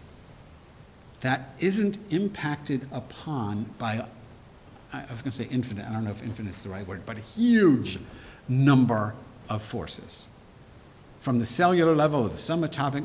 that 1.20 1.50
isn't 1.58 1.98
impacted 2.10 2.86
upon 2.92 3.64
by, 3.78 4.04
I 4.92 5.04
was 5.10 5.22
going 5.22 5.30
to 5.30 5.32
say 5.32 5.48
infinite, 5.50 5.86
I 5.88 5.92
don't 5.92 6.04
know 6.04 6.10
if 6.10 6.22
infinite 6.22 6.50
is 6.50 6.62
the 6.62 6.68
right 6.68 6.86
word, 6.86 7.02
but 7.06 7.16
a 7.16 7.20
huge 7.20 7.98
number 8.48 9.14
of 9.48 9.62
forces. 9.62 10.28
From 11.20 11.38
the 11.38 11.46
cellular 11.46 11.94
level, 11.94 12.24
the 12.24 12.34
subatomic, 12.34 13.04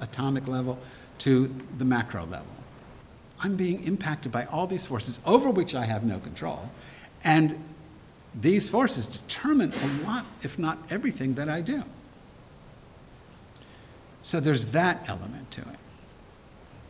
subatomic 0.00 0.46
level, 0.46 0.78
to 1.18 1.54
the 1.78 1.84
macro 1.84 2.24
level. 2.26 2.46
I'm 3.40 3.56
being 3.56 3.82
impacted 3.84 4.30
by 4.30 4.44
all 4.46 4.66
these 4.66 4.86
forces 4.86 5.20
over 5.26 5.50
which 5.50 5.74
I 5.74 5.84
have 5.84 6.04
no 6.04 6.18
control. 6.20 6.70
And 7.24 7.58
these 8.40 8.70
forces 8.70 9.06
determine 9.06 9.72
a 9.72 10.06
lot, 10.06 10.26
if 10.42 10.58
not 10.58 10.78
everything, 10.90 11.34
that 11.34 11.48
I 11.48 11.60
do. 11.60 11.82
So 14.22 14.40
there's 14.40 14.72
that 14.72 15.08
element 15.08 15.50
to 15.52 15.60
it. 15.62 15.78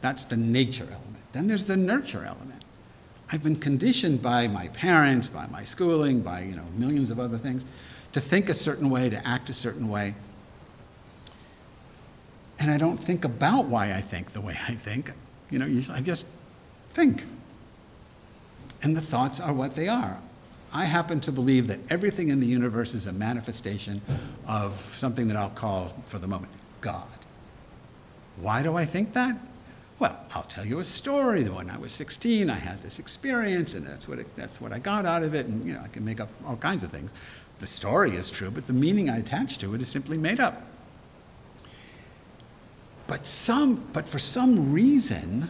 That's 0.00 0.24
the 0.24 0.36
nature 0.36 0.84
element. 0.84 1.22
Then 1.32 1.48
there's 1.48 1.64
the 1.66 1.76
nurture 1.76 2.24
element. 2.24 2.62
I've 3.30 3.42
been 3.42 3.56
conditioned 3.56 4.20
by 4.20 4.46
my 4.48 4.68
parents, 4.68 5.28
by 5.28 5.46
my 5.46 5.64
schooling, 5.64 6.20
by 6.20 6.42
you 6.42 6.54
know 6.54 6.66
millions 6.76 7.08
of 7.08 7.18
other 7.18 7.38
things, 7.38 7.64
to 8.12 8.20
think 8.20 8.50
a 8.50 8.54
certain 8.54 8.90
way, 8.90 9.08
to 9.08 9.26
act 9.26 9.48
a 9.48 9.54
certain 9.54 9.88
way. 9.88 10.14
And 12.58 12.70
I 12.70 12.76
don't 12.76 12.98
think 12.98 13.24
about 13.24 13.66
why 13.66 13.94
I 13.94 14.00
think 14.02 14.32
the 14.32 14.40
way 14.40 14.58
I 14.68 14.74
think. 14.74 15.12
You 15.50 15.58
know, 15.58 15.66
I 15.92 16.00
just 16.00 16.28
think. 16.92 17.24
And 18.82 18.96
the 18.96 19.00
thoughts 19.00 19.40
are 19.40 19.52
what 19.52 19.72
they 19.72 19.88
are. 19.88 20.18
I 20.72 20.84
happen 20.84 21.20
to 21.20 21.32
believe 21.32 21.66
that 21.68 21.80
everything 21.90 22.28
in 22.28 22.40
the 22.40 22.46
universe 22.46 22.94
is 22.94 23.06
a 23.06 23.12
manifestation 23.12 24.00
of 24.46 24.78
something 24.80 25.28
that 25.28 25.36
I'll 25.36 25.50
call, 25.50 25.88
for 26.06 26.18
the 26.18 26.26
moment, 26.26 26.52
God. 26.80 27.06
Why 28.40 28.62
do 28.62 28.76
I 28.76 28.84
think 28.84 29.12
that? 29.14 29.36
Well, 29.98 30.18
I'll 30.34 30.42
tell 30.44 30.64
you 30.64 30.80
a 30.80 30.84
story. 30.84 31.44
When 31.44 31.70
I 31.70 31.78
was 31.78 31.92
16, 31.92 32.50
I 32.50 32.54
had 32.54 32.82
this 32.82 32.98
experience, 32.98 33.74
and 33.74 33.86
that's 33.86 34.08
what, 34.08 34.18
it, 34.18 34.34
that's 34.34 34.60
what 34.60 34.72
I 34.72 34.78
got 34.78 35.06
out 35.06 35.22
of 35.22 35.34
it, 35.34 35.46
and 35.46 35.64
you 35.64 35.74
know, 35.74 35.80
I 35.80 35.88
can 35.88 36.04
make 36.04 36.20
up 36.20 36.28
all 36.44 36.56
kinds 36.56 36.82
of 36.82 36.90
things. 36.90 37.12
The 37.60 37.66
story 37.68 38.16
is 38.16 38.30
true, 38.30 38.50
but 38.50 38.66
the 38.66 38.72
meaning 38.72 39.08
I 39.08 39.18
attach 39.18 39.58
to 39.58 39.74
it 39.74 39.80
is 39.80 39.86
simply 39.86 40.18
made 40.18 40.40
up. 40.40 40.62
But, 43.06 43.26
some, 43.26 43.84
but 43.92 44.08
for 44.08 44.18
some 44.18 44.72
reason, 44.72 45.48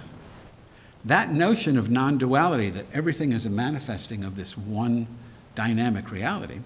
that 1.04 1.30
notion 1.32 1.78
of 1.78 1.90
non 1.90 2.18
duality, 2.18 2.70
that 2.70 2.86
everything 2.92 3.32
is 3.32 3.46
a 3.46 3.50
manifesting 3.50 4.24
of 4.24 4.36
this 4.36 4.58
one 4.58 5.06
dynamic 5.54 6.10
reality, 6.10 6.60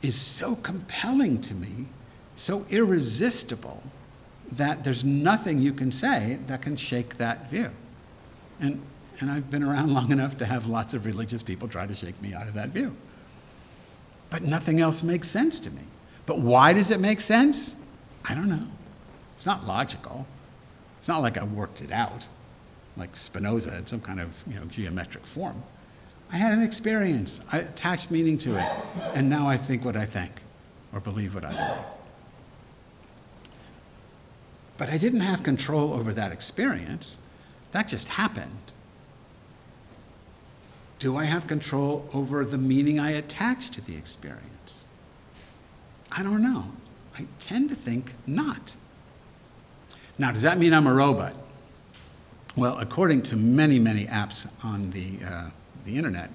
is 0.00 0.16
so 0.16 0.56
compelling 0.56 1.40
to 1.42 1.54
me, 1.54 1.86
so 2.36 2.64
irresistible, 2.70 3.82
that 4.52 4.84
there's 4.84 5.04
nothing 5.04 5.58
you 5.58 5.72
can 5.72 5.92
say 5.92 6.38
that 6.46 6.62
can 6.62 6.76
shake 6.76 7.16
that 7.16 7.50
view. 7.50 7.70
And, 8.60 8.82
and 9.20 9.30
I've 9.30 9.50
been 9.50 9.62
around 9.62 9.92
long 9.94 10.10
enough 10.10 10.38
to 10.38 10.46
have 10.46 10.66
lots 10.66 10.94
of 10.94 11.04
religious 11.06 11.42
people 11.42 11.68
try 11.68 11.86
to 11.86 11.94
shake 11.94 12.20
me 12.22 12.34
out 12.34 12.48
of 12.48 12.54
that 12.54 12.70
view. 12.70 12.96
But 14.30 14.42
nothing 14.42 14.80
else 14.80 15.02
makes 15.02 15.28
sense 15.28 15.60
to 15.60 15.70
me. 15.70 15.82
But 16.26 16.40
why 16.40 16.72
does 16.72 16.90
it 16.90 17.00
make 17.00 17.20
sense? 17.20 17.74
I 18.28 18.34
don't 18.34 18.48
know. 18.48 18.66
It's 19.34 19.46
not 19.46 19.64
logical. 19.64 20.26
It's 20.98 21.08
not 21.08 21.22
like 21.22 21.38
I 21.38 21.44
worked 21.44 21.80
it 21.80 21.92
out. 21.92 22.26
like 22.96 23.16
Spinoza 23.16 23.70
had 23.70 23.88
some 23.88 24.00
kind 24.00 24.20
of 24.20 24.42
you 24.46 24.54
know, 24.56 24.64
geometric 24.66 25.24
form. 25.24 25.62
I 26.30 26.36
had 26.36 26.52
an 26.52 26.62
experience. 26.62 27.40
I 27.52 27.60
attached 27.60 28.10
meaning 28.10 28.36
to 28.38 28.58
it. 28.58 28.68
And 29.14 29.30
now 29.30 29.48
I 29.48 29.56
think 29.56 29.84
what 29.84 29.96
I 29.96 30.04
think 30.04 30.42
or 30.92 31.00
believe 31.00 31.34
what 31.34 31.44
I 31.44 31.52
believe. 31.52 31.97
But 34.78 34.88
I 34.88 34.96
didn't 34.96 35.20
have 35.20 35.42
control 35.42 35.92
over 35.92 36.12
that 36.14 36.32
experience. 36.32 37.18
That 37.72 37.88
just 37.88 38.08
happened. 38.08 38.72
Do 40.98 41.16
I 41.16 41.24
have 41.24 41.46
control 41.46 42.08
over 42.14 42.44
the 42.44 42.58
meaning 42.58 42.98
I 42.98 43.10
attach 43.10 43.70
to 43.70 43.80
the 43.80 43.96
experience? 43.96 44.86
I 46.10 46.22
don't 46.22 46.42
know. 46.42 46.72
I 47.16 47.26
tend 47.38 47.68
to 47.70 47.76
think 47.76 48.14
not. 48.26 48.76
Now, 50.16 50.32
does 50.32 50.42
that 50.42 50.58
mean 50.58 50.72
I'm 50.72 50.86
a 50.86 50.94
robot? 50.94 51.34
Well, 52.56 52.78
according 52.78 53.22
to 53.22 53.36
many, 53.36 53.78
many 53.78 54.06
apps 54.06 54.48
on 54.64 54.90
the, 54.90 55.24
uh, 55.24 55.50
the 55.84 55.96
internet, 55.96 56.30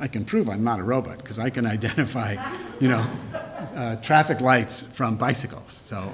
I 0.00 0.08
can 0.08 0.24
prove 0.24 0.48
I'm 0.48 0.64
not 0.64 0.80
a 0.80 0.82
robot 0.82 1.18
because 1.18 1.38
I 1.38 1.50
can 1.50 1.66
identify, 1.76 2.36
you 2.80 2.88
know, 2.88 3.06
uh, 3.74 3.96
traffic 3.96 4.40
lights 4.40 4.84
from 4.84 5.16
bicycles. 5.16 5.72
So 5.72 6.12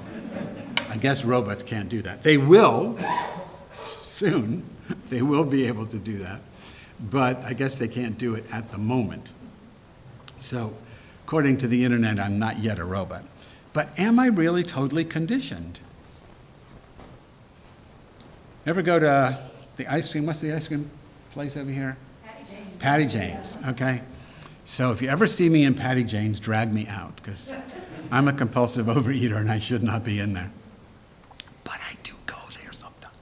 I 0.95 0.97
guess 0.97 1.25
robots 1.25 1.61
can't 1.61 1.89
do 1.89 2.01
that. 2.03 2.23
They 2.23 2.37
will 2.37 2.97
soon. 3.73 4.63
They 5.09 5.21
will 5.21 5.43
be 5.43 5.67
able 5.67 5.85
to 5.87 5.97
do 5.97 6.19
that. 6.19 6.39
But 7.01 7.43
I 7.43 7.51
guess 7.51 7.75
they 7.75 7.89
can't 7.89 8.17
do 8.17 8.33
it 8.33 8.45
at 8.49 8.71
the 8.71 8.77
moment. 8.77 9.33
So, 10.39 10.73
according 11.25 11.57
to 11.57 11.67
the 11.67 11.83
internet, 11.83 12.17
I'm 12.17 12.39
not 12.39 12.59
yet 12.59 12.79
a 12.79 12.85
robot. 12.85 13.25
But 13.73 13.89
am 13.99 14.19
I 14.19 14.27
really 14.27 14.63
totally 14.63 15.03
conditioned? 15.03 15.81
Ever 18.65 18.81
go 18.81 18.97
to 18.97 19.37
the 19.75 19.87
ice 19.87 20.09
cream? 20.09 20.25
What's 20.25 20.39
the 20.39 20.53
ice 20.53 20.69
cream 20.69 20.89
place 21.31 21.57
over 21.57 21.69
here? 21.69 21.97
Patty 22.23 22.45
Jane's. 22.49 22.79
Patty 22.79 23.05
Jane's, 23.05 23.57
okay. 23.67 24.01
So 24.63 24.93
if 24.93 25.01
you 25.01 25.09
ever 25.09 25.27
see 25.27 25.49
me 25.49 25.65
in 25.65 25.73
Patty 25.73 26.05
Jane's, 26.05 26.39
drag 26.39 26.73
me 26.73 26.87
out 26.87 27.17
because 27.17 27.53
I'm 28.11 28.29
a 28.29 28.33
compulsive 28.33 28.85
overeater 28.85 29.35
and 29.35 29.51
I 29.51 29.59
should 29.59 29.83
not 29.83 30.05
be 30.05 30.21
in 30.21 30.31
there. 30.31 30.51
But 31.65 31.79
I 31.91 31.95
do 32.03 32.13
go 32.27 32.37
there 32.61 32.71
sometimes. 32.71 33.19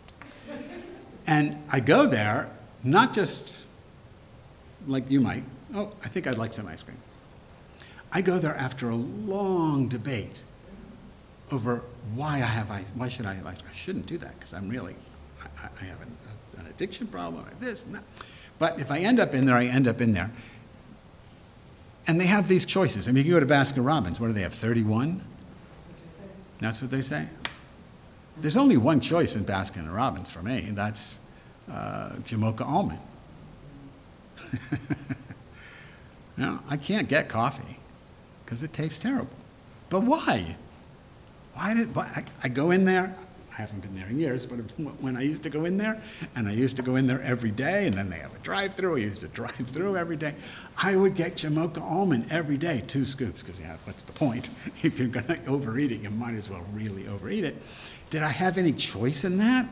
And 1.33 1.57
I 1.71 1.79
go 1.79 2.05
there 2.05 2.47
not 2.83 3.11
just 3.11 3.65
like 4.85 5.09
you 5.09 5.19
might, 5.19 5.43
oh, 5.73 5.91
I 6.05 6.07
think 6.07 6.27
I'd 6.27 6.37
like 6.37 6.53
some 6.53 6.67
ice 6.67 6.83
cream. 6.83 6.97
I 8.11 8.21
go 8.21 8.37
there 8.37 8.53
after 8.53 8.91
a 8.91 8.95
long 8.95 9.87
debate 9.87 10.43
over 11.51 11.81
why 12.13 12.35
I 12.35 12.51
have 12.57 12.69
ice, 12.69 12.85
why 12.93 13.09
should 13.09 13.25
I 13.25 13.33
have 13.33 13.47
ice 13.47 13.57
cream? 13.57 13.71
I 13.71 13.75
shouldn't 13.75 14.05
do 14.05 14.19
that 14.19 14.35
because 14.37 14.53
I'm 14.53 14.69
really, 14.69 14.95
I, 15.41 15.69
I 15.81 15.85
have 15.85 16.03
an, 16.03 16.15
an, 16.59 16.67
addiction 16.67 17.07
problem, 17.07 17.43
or 17.43 17.49
this 17.59 17.83
and 17.83 17.95
that. 17.95 18.03
But 18.59 18.79
if 18.79 18.91
I 18.91 18.99
end 18.99 19.19
up 19.19 19.33
in 19.33 19.47
there, 19.47 19.55
I 19.55 19.65
end 19.65 19.87
up 19.87 20.01
in 20.01 20.13
there. 20.13 20.29
And 22.05 22.21
they 22.21 22.27
have 22.27 22.47
these 22.47 22.63
choices. 22.63 23.07
I 23.07 23.11
mean, 23.11 23.25
you 23.25 23.33
go 23.33 23.39
to 23.39 23.45
Baskin 23.47 23.83
Robbins, 23.83 24.19
what 24.19 24.27
do 24.27 24.33
they 24.33 24.41
have, 24.41 24.53
31? 24.53 25.23
That's 26.59 26.79
what 26.79 26.91
they 26.91 27.01
say? 27.01 27.27
There's 28.37 28.57
only 28.57 28.77
one 28.77 28.99
choice 28.99 29.35
in 29.35 29.45
Baskin 29.45 29.79
and 29.79 29.95
Robbins 29.95 30.29
for 30.29 30.43
me, 30.43 30.65
and 30.67 30.77
that's 30.77 31.19
uh, 31.71 32.09
Jamoca 32.23 32.61
almond. 32.61 32.99
no, 36.37 36.59
I 36.69 36.77
can't 36.77 37.07
get 37.07 37.29
coffee 37.29 37.77
because 38.43 38.63
it 38.63 38.73
tastes 38.73 38.99
terrible. 38.99 39.29
But 39.89 40.01
why? 40.01 40.55
Why 41.53 41.73
did 41.73 41.95
why, 41.95 42.05
I, 42.15 42.23
I 42.45 42.49
go 42.49 42.71
in 42.71 42.85
there? 42.85 43.15
I 43.51 43.61
haven't 43.61 43.81
been 43.81 43.95
there 43.95 44.07
in 44.07 44.19
years, 44.19 44.45
but 44.45 44.55
when 45.01 45.15
I 45.15 45.21
used 45.21 45.43
to 45.43 45.49
go 45.49 45.65
in 45.65 45.77
there, 45.77 46.01
and 46.35 46.47
I 46.47 46.53
used 46.53 46.75
to 46.77 46.81
go 46.81 46.95
in 46.95 47.05
there 47.05 47.21
every 47.21 47.51
day, 47.51 47.85
and 47.85 47.95
then 47.95 48.09
they 48.09 48.17
have 48.17 48.33
a 48.33 48.39
drive-through. 48.39 48.95
I 48.95 48.99
used 48.99 49.21
to 49.21 49.27
drive 49.27 49.51
through 49.73 49.95
every 49.95 50.17
day. 50.17 50.33
I 50.81 50.95
would 50.95 51.15
get 51.15 51.35
Jamoca 51.35 51.81
almond 51.81 52.25
every 52.31 52.57
day, 52.57 52.83
two 52.87 53.05
scoops, 53.05 53.43
because 53.43 53.59
yeah, 53.59 53.75
what's 53.83 54.03
the 54.03 54.13
point? 54.13 54.49
If 54.81 54.97
you're 54.97 55.07
going 55.07 55.27
to 55.27 55.45
overeat 55.45 55.91
it, 55.91 56.01
you 56.01 56.09
might 56.09 56.33
as 56.33 56.49
well 56.49 56.65
really 56.73 57.07
overeat 57.07 57.43
it. 57.43 57.55
Did 58.09 58.23
I 58.23 58.29
have 58.29 58.57
any 58.57 58.73
choice 58.73 59.23
in 59.23 59.37
that? 59.37 59.67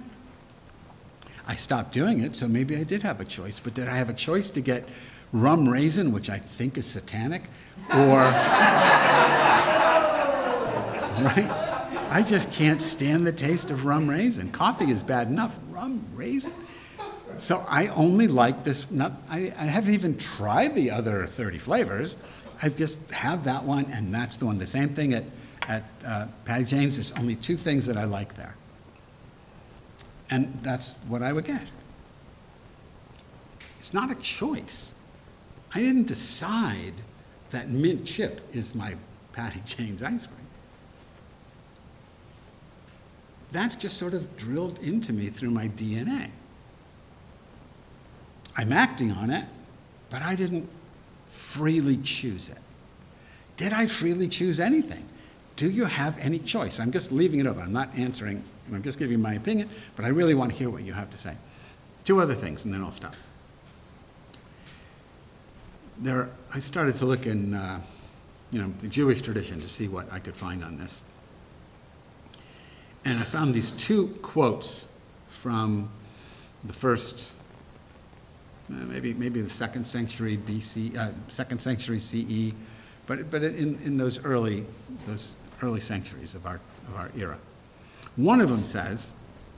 I 1.52 1.56
stopped 1.56 1.92
doing 1.92 2.22
it, 2.22 2.34
so 2.34 2.48
maybe 2.48 2.78
I 2.78 2.86
did 2.86 3.04
have 3.04 3.20
a 3.20 3.26
choice. 3.26 3.60
But 3.60 3.74
did 3.74 3.90
I 3.90 3.98
have 3.98 4.08
a 4.08 4.14
choice 4.14 4.50
to 4.52 4.62
get 4.62 4.88
rum 5.34 5.68
raisin, 5.68 6.14
which 6.14 6.30
I 6.30 6.38
think 6.38 6.78
is 6.78 6.86
satanic, 6.86 7.42
or 7.94 8.20
right? 11.20 11.50
I 12.10 12.24
just 12.26 12.54
can't 12.54 12.82
stand 12.82 13.28
the 13.28 13.34
taste 13.34 13.70
of 13.70 13.84
rum 13.84 14.10
raisin. 14.10 14.50
Coffee 14.54 14.92
is 14.92 15.04
bad 15.04 15.28
enough. 15.28 15.60
Rum 15.70 16.06
raisin? 16.16 16.54
So 17.38 17.66
I 17.68 17.88
only 17.88 18.30
like 18.30 18.64
this. 18.64 18.90
Not, 18.90 19.12
I, 19.30 19.52
I 19.58 19.66
haven't 19.66 19.94
even 19.94 20.18
tried 20.18 20.74
the 20.74 20.90
other 20.92 21.26
30 21.26 21.58
flavors. 21.58 22.16
I 22.64 22.70
just 22.70 23.12
have 23.12 23.44
that 23.44 23.66
one, 23.66 23.88
and 23.92 24.14
that's 24.14 24.38
the 24.38 24.46
one. 24.46 24.58
The 24.58 24.66
same 24.66 24.88
thing 24.88 25.14
at, 25.16 25.26
at 25.68 25.84
uh, 26.06 26.28
Patty 26.46 26.64
Jane's. 26.64 26.96
There's 26.96 27.12
only 27.12 27.36
two 27.36 27.58
things 27.58 27.86
that 27.88 27.98
I 27.98 28.06
like 28.06 28.36
there. 28.36 28.56
And 30.32 30.54
that's 30.64 30.98
what 31.10 31.22
I 31.22 31.34
would 31.34 31.46
get. 31.46 31.64
It's 33.78 33.94
not 33.94 34.12
a 34.12 34.16
choice. 34.16 34.94
I 35.74 35.80
didn't 35.80 36.08
decide 36.08 36.94
that 37.52 37.70
mint 37.70 38.06
chip 38.06 38.42
is 38.54 38.74
my 38.74 38.96
Patty 39.34 39.62
Jane's 39.66 40.02
ice 40.02 40.26
cream. 40.26 40.38
That's 43.52 43.76
just 43.76 43.98
sort 43.98 44.14
of 44.14 44.38
drilled 44.38 44.80
into 44.80 45.12
me 45.12 45.28
through 45.28 45.52
my 45.52 45.68
DNA. 45.68 46.30
I'm 48.56 48.72
acting 48.72 49.12
on 49.12 49.30
it, 49.30 49.46
but 50.10 50.22
I 50.22 50.36
didn't 50.36 50.70
freely 51.30 51.98
choose 51.98 52.50
it. 52.50 52.60
Did 53.58 53.74
I 53.74 53.88
freely 53.88 54.28
choose 54.28 54.60
anything? 54.60 55.06
Do 55.56 55.70
you 55.70 55.86
have 55.86 56.18
any 56.20 56.40
choice? 56.40 56.80
I'm 56.80 56.92
just 56.92 57.12
leaving 57.12 57.40
it 57.40 57.46
open. 57.46 57.62
I'm 57.62 57.74
not 57.74 57.90
answering, 57.96 58.44
I'm 58.74 58.84
just 58.84 59.00
giving 59.00 59.22
my 59.22 59.34
opinion, 59.34 59.70
but 59.96 60.06
I 60.06 60.10
really 60.10 60.34
want 60.34 60.52
to 60.52 60.58
hear 60.58 60.70
what 60.70 60.84
you 60.84 60.94
have 60.94 61.10
to 61.10 61.18
say. 61.18 61.36
Two 62.04 62.20
other 62.20 62.34
things, 62.34 62.66
and 62.66 62.74
then 62.74 62.82
I'll 62.82 62.92
stop. 62.92 63.16
There, 66.00 66.30
I 66.54 66.60
started 66.60 66.96
to 66.96 67.06
look 67.06 67.28
in, 67.28 67.54
uh, 67.54 67.80
you 68.52 68.62
know, 68.62 68.74
the 68.82 68.88
Jewish 68.88 69.22
tradition 69.22 69.60
to 69.62 69.68
see 69.68 69.88
what 69.88 70.12
I 70.12 70.20
could 70.20 70.36
find 70.36 70.64
on 70.64 70.78
this. 70.78 71.02
And 73.06 73.20
I 73.20 73.24
found 73.24 73.54
these 73.54 73.72
two 73.72 74.08
quotes 74.22 74.88
from 75.30 75.90
the 76.64 76.74
first, 76.74 77.34
uh, 78.70 78.74
maybe, 78.74 79.14
maybe 79.14 79.42
the 79.42 79.50
second 79.50 79.86
century 79.86 80.38
BC, 80.38 80.98
uh, 80.98 81.12
second 81.28 81.62
century 81.62 82.00
CE, 82.00 82.54
but, 83.06 83.30
but 83.30 83.44
in, 83.44 83.80
in 83.84 83.98
those 83.98 84.24
early, 84.24 84.66
those 85.08 85.36
early 85.62 85.80
centuries 85.80 86.36
of 86.36 86.46
our, 86.46 86.60
of 86.88 86.96
our 86.96 87.12
era. 87.18 87.38
One 88.16 88.42
of 88.42 88.50
them 88.50 88.64
says, 88.64 89.14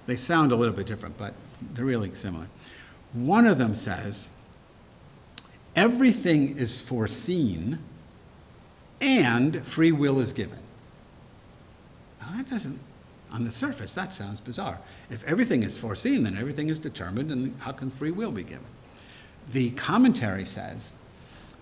they 0.05 0.15
sound 0.15 0.51
a 0.51 0.55
little 0.55 0.75
bit 0.75 0.87
different, 0.87 1.17
but 1.17 1.33
they're 1.73 1.85
really 1.85 2.13
similar. 2.13 2.47
One 3.13 3.45
of 3.45 3.57
them 3.57 3.75
says, 3.75 4.29
everything 5.75 6.57
is 6.57 6.81
foreseen 6.81 7.79
and 9.01 9.65
free 9.65 9.91
will 9.91 10.19
is 10.19 10.33
given. 10.33 10.59
Now, 12.21 12.37
that 12.37 12.47
doesn't 12.47 12.79
on 13.33 13.45
the 13.45 13.51
surface, 13.51 13.95
that 13.95 14.13
sounds 14.13 14.39
bizarre. 14.39 14.77
If 15.09 15.23
everything 15.25 15.63
is 15.63 15.75
foreseen, 15.75 16.23
then 16.23 16.37
everything 16.37 16.67
is 16.67 16.77
determined, 16.77 17.31
and 17.31 17.59
how 17.59 17.71
can 17.71 17.89
free 17.89 18.11
will 18.11 18.31
be 18.31 18.43
given? 18.43 18.65
The 19.51 19.71
commentary 19.71 20.45
says 20.45 20.93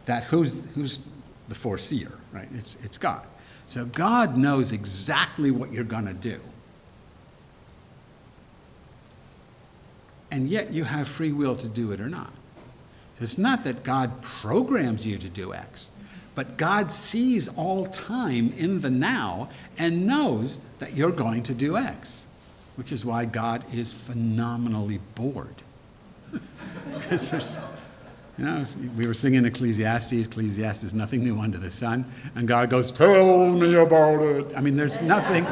that 0.05 0.25
who's, 0.25 0.65
who's 0.75 0.99
the 1.47 1.55
foreseer, 1.55 2.11
right? 2.33 2.49
It's, 2.53 2.83
it's 2.83 2.97
God. 2.97 3.25
So 3.67 3.85
God 3.85 4.35
knows 4.35 4.73
exactly 4.73 5.49
what 5.49 5.71
you're 5.71 5.85
going 5.85 6.05
to 6.07 6.13
do. 6.13 6.41
And 10.31 10.47
yet 10.47 10.71
you 10.71 10.85
have 10.85 11.07
free 11.07 11.31
will 11.31 11.55
to 11.57 11.67
do 11.67 11.91
it 11.91 11.99
or 11.99 12.09
not. 12.09 12.31
It's 13.19 13.37
not 13.37 13.63
that 13.65 13.83
God 13.83 14.21
programs 14.23 15.05
you 15.05 15.17
to 15.19 15.29
do 15.29 15.53
X. 15.53 15.91
But 16.33 16.57
God 16.57 16.91
sees 16.91 17.49
all 17.49 17.85
time 17.87 18.53
in 18.57 18.81
the 18.81 18.89
now 18.89 19.49
and 19.77 20.07
knows 20.07 20.61
that 20.79 20.93
you're 20.93 21.11
going 21.11 21.43
to 21.43 21.53
do 21.53 21.77
X, 21.77 22.25
which 22.77 22.91
is 22.91 23.05
why 23.05 23.25
God 23.25 23.65
is 23.73 23.93
phenomenally 23.93 24.99
bored. 25.15 25.61
because 26.93 27.29
there's, 27.29 27.57
you 28.37 28.45
know, 28.45 28.63
we 28.97 29.05
were 29.05 29.13
singing 29.13 29.45
Ecclesiastes, 29.45 30.13
Ecclesiastes, 30.13 30.93
nothing 30.93 31.23
new 31.23 31.37
under 31.39 31.57
the 31.57 31.69
sun, 31.69 32.05
and 32.35 32.47
God 32.47 32.69
goes, 32.69 32.91
Tell 32.91 33.49
me 33.49 33.75
about 33.75 34.21
it. 34.21 34.53
I 34.55 34.61
mean, 34.61 34.77
there's 34.77 35.01
nothing. 35.01 35.45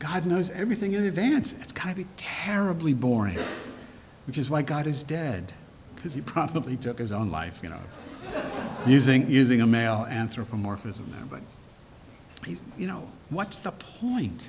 God 0.00 0.26
knows 0.26 0.50
everything 0.50 0.94
in 0.94 1.04
advance. 1.04 1.52
It's 1.60 1.72
got 1.72 1.90
to 1.90 1.94
be 1.94 2.06
terribly 2.16 2.94
boring, 2.94 3.38
which 4.26 4.36
is 4.36 4.50
why 4.50 4.62
God 4.62 4.88
is 4.88 5.04
dead, 5.04 5.52
because 5.94 6.14
he 6.14 6.20
probably 6.36 6.76
took 6.76 6.98
his 6.98 7.12
own 7.12 7.30
life, 7.30 7.60
you 7.62 7.68
know 7.68 7.80
using, 8.86 9.30
using 9.30 9.60
a 9.60 9.66
male 9.66 10.06
anthropomorphism 10.08 11.10
there. 11.10 11.24
But, 11.28 11.40
he's, 12.46 12.62
you 12.78 12.86
know, 12.86 13.08
what's 13.30 13.58
the 13.58 13.72
point 13.72 14.48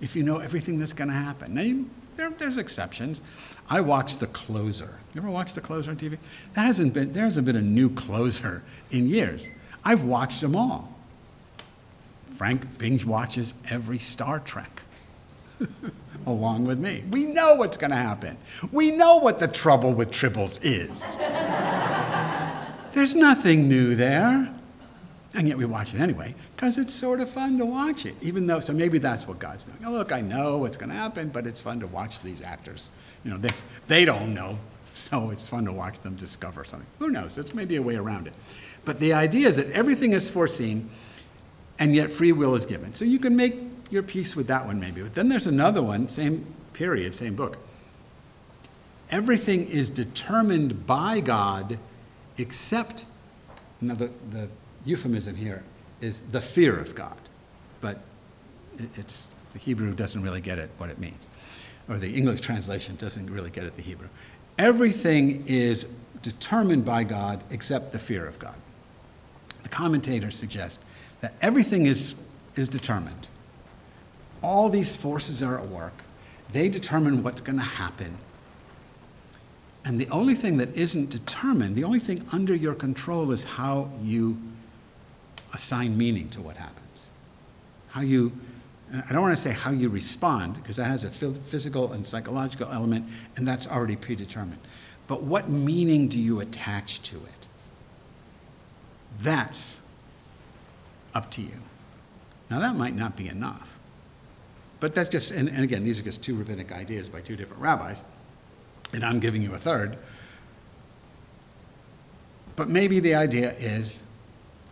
if 0.00 0.14
you 0.14 0.22
know 0.22 0.38
everything 0.38 0.78
that's 0.78 0.92
going 0.92 1.08
to 1.08 1.14
happen? 1.14 1.54
Now, 1.54 1.62
you, 1.62 1.90
there, 2.16 2.30
there's 2.30 2.58
exceptions. 2.58 3.22
I 3.68 3.80
watched 3.80 4.20
The 4.20 4.28
Closer. 4.28 5.00
You 5.14 5.20
ever 5.20 5.30
watched 5.30 5.54
The 5.54 5.60
Closer 5.60 5.90
on 5.90 5.96
TV? 5.96 6.18
That 6.54 6.66
hasn't 6.66 6.94
been, 6.94 7.12
there 7.12 7.24
hasn't 7.24 7.46
been 7.46 7.56
a 7.56 7.62
new 7.62 7.90
closer 7.90 8.62
in 8.90 9.08
years. 9.08 9.50
I've 9.84 10.04
watched 10.04 10.40
them 10.40 10.56
all. 10.56 10.95
Frank 12.36 12.76
binge 12.76 13.06
watches 13.06 13.54
every 13.70 13.98
Star 13.98 14.40
Trek 14.40 14.82
along 16.26 16.66
with 16.66 16.78
me. 16.78 17.02
We 17.10 17.24
know 17.24 17.54
what's 17.54 17.78
going 17.78 17.92
to 17.92 17.96
happen. 17.96 18.36
We 18.70 18.90
know 18.90 19.16
what 19.16 19.38
the 19.38 19.48
trouble 19.48 19.94
with 19.94 20.10
tribbles 20.10 20.60
is. 20.62 21.16
There's 22.92 23.14
nothing 23.14 23.68
new 23.68 23.94
there. 23.94 24.52
And 25.34 25.48
yet 25.48 25.56
we 25.56 25.64
watch 25.64 25.94
it 25.94 26.00
anyway 26.00 26.34
because 26.54 26.76
it's 26.76 26.92
sort 26.92 27.20
of 27.20 27.30
fun 27.30 27.56
to 27.58 27.64
watch 27.64 28.04
it, 28.04 28.14
even 28.22 28.46
though, 28.46 28.60
so 28.60 28.74
maybe 28.74 28.98
that's 28.98 29.26
what 29.26 29.38
God's 29.38 29.64
doing. 29.64 29.78
Oh, 29.86 29.92
look, 29.92 30.12
I 30.12 30.20
know 30.20 30.58
what's 30.58 30.76
going 30.76 30.90
to 30.90 30.94
happen, 30.94 31.30
but 31.30 31.46
it's 31.46 31.60
fun 31.60 31.80
to 31.80 31.86
watch 31.86 32.20
these 32.20 32.42
actors. 32.42 32.90
You 33.24 33.30
know, 33.30 33.38
they, 33.38 33.50
they 33.86 34.04
don't 34.04 34.34
know, 34.34 34.58
so 34.86 35.30
it's 35.30 35.48
fun 35.48 35.64
to 35.64 35.72
watch 35.72 36.00
them 36.00 36.16
discover 36.16 36.64
something. 36.64 36.88
Who 36.98 37.10
knows? 37.10 37.38
It's 37.38 37.54
maybe 37.54 37.76
a 37.76 37.82
way 37.82 37.96
around 37.96 38.26
it. 38.26 38.34
But 38.84 38.98
the 38.98 39.12
idea 39.14 39.48
is 39.48 39.56
that 39.56 39.70
everything 39.70 40.12
is 40.12 40.30
foreseen, 40.30 40.88
and 41.78 41.94
yet 41.94 42.10
free 42.10 42.32
will 42.32 42.54
is 42.54 42.66
given. 42.66 42.94
So 42.94 43.04
you 43.04 43.18
can 43.18 43.36
make 43.36 43.56
your 43.90 44.02
peace 44.02 44.34
with 44.34 44.46
that 44.48 44.66
one, 44.66 44.80
maybe. 44.80 45.02
But 45.02 45.14
then 45.14 45.28
there's 45.28 45.46
another 45.46 45.82
one, 45.82 46.08
same 46.08 46.46
period, 46.72 47.14
same 47.14 47.34
book. 47.34 47.58
Everything 49.10 49.68
is 49.68 49.88
determined 49.88 50.86
by 50.86 51.20
God 51.20 51.78
except, 52.38 53.04
now 53.80 53.94
the, 53.94 54.10
the 54.30 54.48
euphemism 54.84 55.36
here 55.36 55.62
is 56.00 56.20
the 56.20 56.40
fear 56.40 56.78
of 56.78 56.94
God, 56.94 57.20
but 57.80 58.00
it's, 58.96 59.30
the 59.52 59.58
Hebrew 59.58 59.94
doesn't 59.94 60.22
really 60.22 60.40
get 60.40 60.58
it 60.58 60.70
what 60.78 60.90
it 60.90 60.98
means, 60.98 61.28
or 61.88 61.98
the 61.98 62.12
English 62.14 62.40
translation 62.40 62.96
doesn't 62.96 63.30
really 63.30 63.50
get 63.50 63.64
it 63.64 63.72
the 63.72 63.82
Hebrew. 63.82 64.08
Everything 64.58 65.44
is 65.46 65.84
determined 66.22 66.84
by 66.84 67.04
God 67.04 67.42
except 67.50 67.92
the 67.92 67.98
fear 67.98 68.26
of 68.26 68.38
God. 68.38 68.56
The 69.62 69.68
commentators 69.68 70.34
suggest 70.34 70.82
that 71.20 71.34
everything 71.40 71.86
is, 71.86 72.14
is 72.56 72.68
determined. 72.68 73.28
All 74.42 74.68
these 74.68 74.96
forces 74.96 75.42
are 75.42 75.58
at 75.58 75.68
work. 75.68 75.94
They 76.50 76.68
determine 76.68 77.22
what's 77.22 77.40
going 77.40 77.58
to 77.58 77.64
happen. 77.64 78.18
And 79.84 80.00
the 80.00 80.08
only 80.10 80.34
thing 80.34 80.56
that 80.56 80.74
isn't 80.76 81.10
determined, 81.10 81.76
the 81.76 81.84
only 81.84 82.00
thing 82.00 82.24
under 82.32 82.54
your 82.54 82.74
control 82.74 83.30
is 83.30 83.44
how 83.44 83.88
you 84.02 84.36
assign 85.54 85.96
meaning 85.96 86.28
to 86.30 86.40
what 86.40 86.56
happens. 86.56 87.08
How 87.88 88.00
you, 88.00 88.32
I 88.92 89.12
don't 89.12 89.22
want 89.22 89.36
to 89.36 89.40
say 89.40 89.52
how 89.52 89.70
you 89.70 89.88
respond, 89.88 90.54
because 90.54 90.76
that 90.76 90.84
has 90.84 91.04
a 91.04 91.10
physical 91.10 91.92
and 91.92 92.06
psychological 92.06 92.70
element, 92.70 93.06
and 93.36 93.46
that's 93.46 93.66
already 93.66 93.96
predetermined. 93.96 94.60
But 95.06 95.22
what 95.22 95.48
meaning 95.48 96.08
do 96.08 96.20
you 96.20 96.40
attach 96.40 97.02
to 97.10 97.16
it? 97.16 97.46
That's 99.20 99.80
up 101.16 101.30
to 101.32 101.42
you. 101.42 101.54
Now, 102.50 102.60
that 102.60 102.76
might 102.76 102.94
not 102.94 103.16
be 103.16 103.28
enough. 103.28 103.78
But 104.78 104.92
that's 104.92 105.08
just, 105.08 105.32
and, 105.32 105.48
and 105.48 105.64
again, 105.64 105.82
these 105.82 105.98
are 105.98 106.02
just 106.02 106.22
two 106.22 106.36
rabbinic 106.36 106.70
ideas 106.70 107.08
by 107.08 107.20
two 107.20 107.34
different 107.34 107.62
rabbis, 107.62 108.02
and 108.92 109.02
I'm 109.02 109.18
giving 109.18 109.42
you 109.42 109.54
a 109.54 109.58
third. 109.58 109.96
But 112.54 112.68
maybe 112.68 113.00
the 113.00 113.14
idea 113.14 113.54
is 113.54 114.02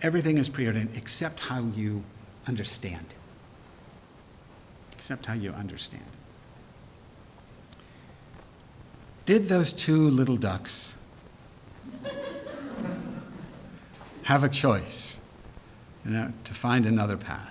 Everything 0.04 0.36
is 0.36 0.50
preordained 0.50 0.90
except 0.94 1.40
how 1.40 1.64
you 1.74 2.04
understand 2.46 3.06
it. 3.08 3.16
Except 4.92 5.24
how 5.24 5.32
you 5.32 5.50
understand 5.52 6.02
it. 6.02 7.78
Did 9.24 9.44
those 9.44 9.72
two 9.72 10.10
little 10.10 10.36
ducks 10.36 10.94
have 14.24 14.44
a 14.44 14.50
choice, 14.50 15.20
you 16.04 16.10
know, 16.10 16.32
to 16.44 16.54
find 16.54 16.86
another 16.86 17.16
path? 17.16 17.50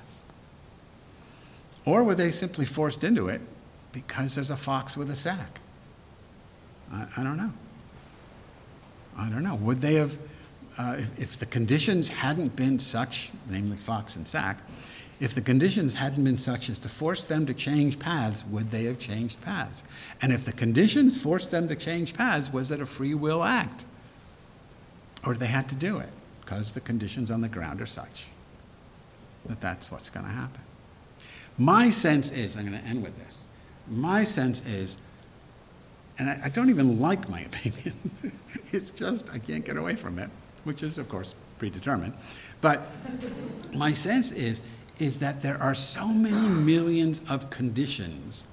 Or 1.86 2.04
were 2.04 2.16
they 2.16 2.32
simply 2.32 2.66
forced 2.66 3.04
into 3.04 3.28
it 3.28 3.42
because 3.92 4.36
there's 4.36 4.50
a 4.50 4.58
fox 4.58 4.96
with 4.96 5.10
a 5.10 5.16
sack? 5.16 5.60
I, 6.92 7.08
I 7.18 7.24
don't 7.24 7.38
know. 7.38 7.52
I 9.18 9.30
don't 9.30 9.44
know. 9.44 9.56
Would 9.56 9.80
they 9.80 9.96
have 9.96 10.18
uh, 10.78 10.96
if, 10.98 11.20
if, 11.20 11.38
the 11.38 11.46
conditions 11.46 12.10
hadn't 12.10 12.56
been 12.56 12.80
such, 12.80 13.32
namely 13.48 13.78
Fox 13.78 14.16
and 14.16 14.28
Sack, 14.28 14.58
if 15.20 15.36
the 15.36 15.42
conditions 15.42 15.94
hadn't 15.94 16.24
been 16.24 16.38
such 16.38 16.68
as 16.68 16.80
to 16.80 16.90
force 16.90 17.26
them 17.26 17.46
to 17.46 17.54
change 17.54 18.00
paths, 18.00 18.44
would 18.48 18.70
they 18.70 18.86
have 18.86 18.98
changed 18.98 19.40
paths? 19.42 19.84
And 20.22 20.34
if 20.34 20.46
the 20.46 20.52
conditions 20.52 21.16
forced 21.16 21.52
them 21.52 21.68
to 21.68 21.76
change 21.76 22.16
paths, 22.16 22.52
was 22.52 22.72
it 22.72 22.82
a 22.82 22.88
free 22.88 23.14
will 23.14 23.44
act? 23.44 23.86
Or 25.26 25.36
they 25.36 25.46
had 25.46 25.70
to 25.70 25.76
do 25.76 26.00
it 26.00 26.10
because 26.42 26.74
the 26.74 26.82
conditions 26.82 27.30
on 27.30 27.42
the 27.42 27.50
ground 27.50 27.80
are 27.80 27.86
such 27.86 28.30
that 29.46 29.62
that's 29.62 29.92
what's 29.92 30.10
going 30.10 30.26
to 30.26 30.32
happen. 30.32 30.62
My 31.58 31.90
sense 31.90 32.32
is, 32.32 32.58
I'm 32.58 32.68
going 32.68 32.80
to 32.80 32.88
end 32.88 33.04
with 33.04 33.18
this. 33.18 33.46
My 33.90 34.24
sense 34.24 34.66
is, 34.66 34.98
and 36.18 36.30
I, 36.30 36.42
I 36.46 36.50
don't 36.50 36.70
even 36.70 37.00
like 37.00 37.30
my 37.30 37.42
opinion, 37.52 37.94
it's 38.72 38.92
just, 38.92 39.32
I 39.34 39.38
can't 39.38 39.66
get 39.66 39.78
away 39.78 39.96
from 39.96 40.20
it 40.20 40.30
which 40.64 40.84
is, 40.84 40.98
of 40.98 41.10
course, 41.10 41.36
predetermined. 41.58 42.14
But 42.62 42.82
my 43.74 43.94
sense 43.94 44.32
is, 44.32 44.62
is 45.00 45.20
that 45.20 45.42
there 45.42 45.58
are 45.58 45.76
so 45.76 46.08
many 46.08 46.48
millions 46.48 47.22
of 47.30 47.50
conditions 47.50 48.48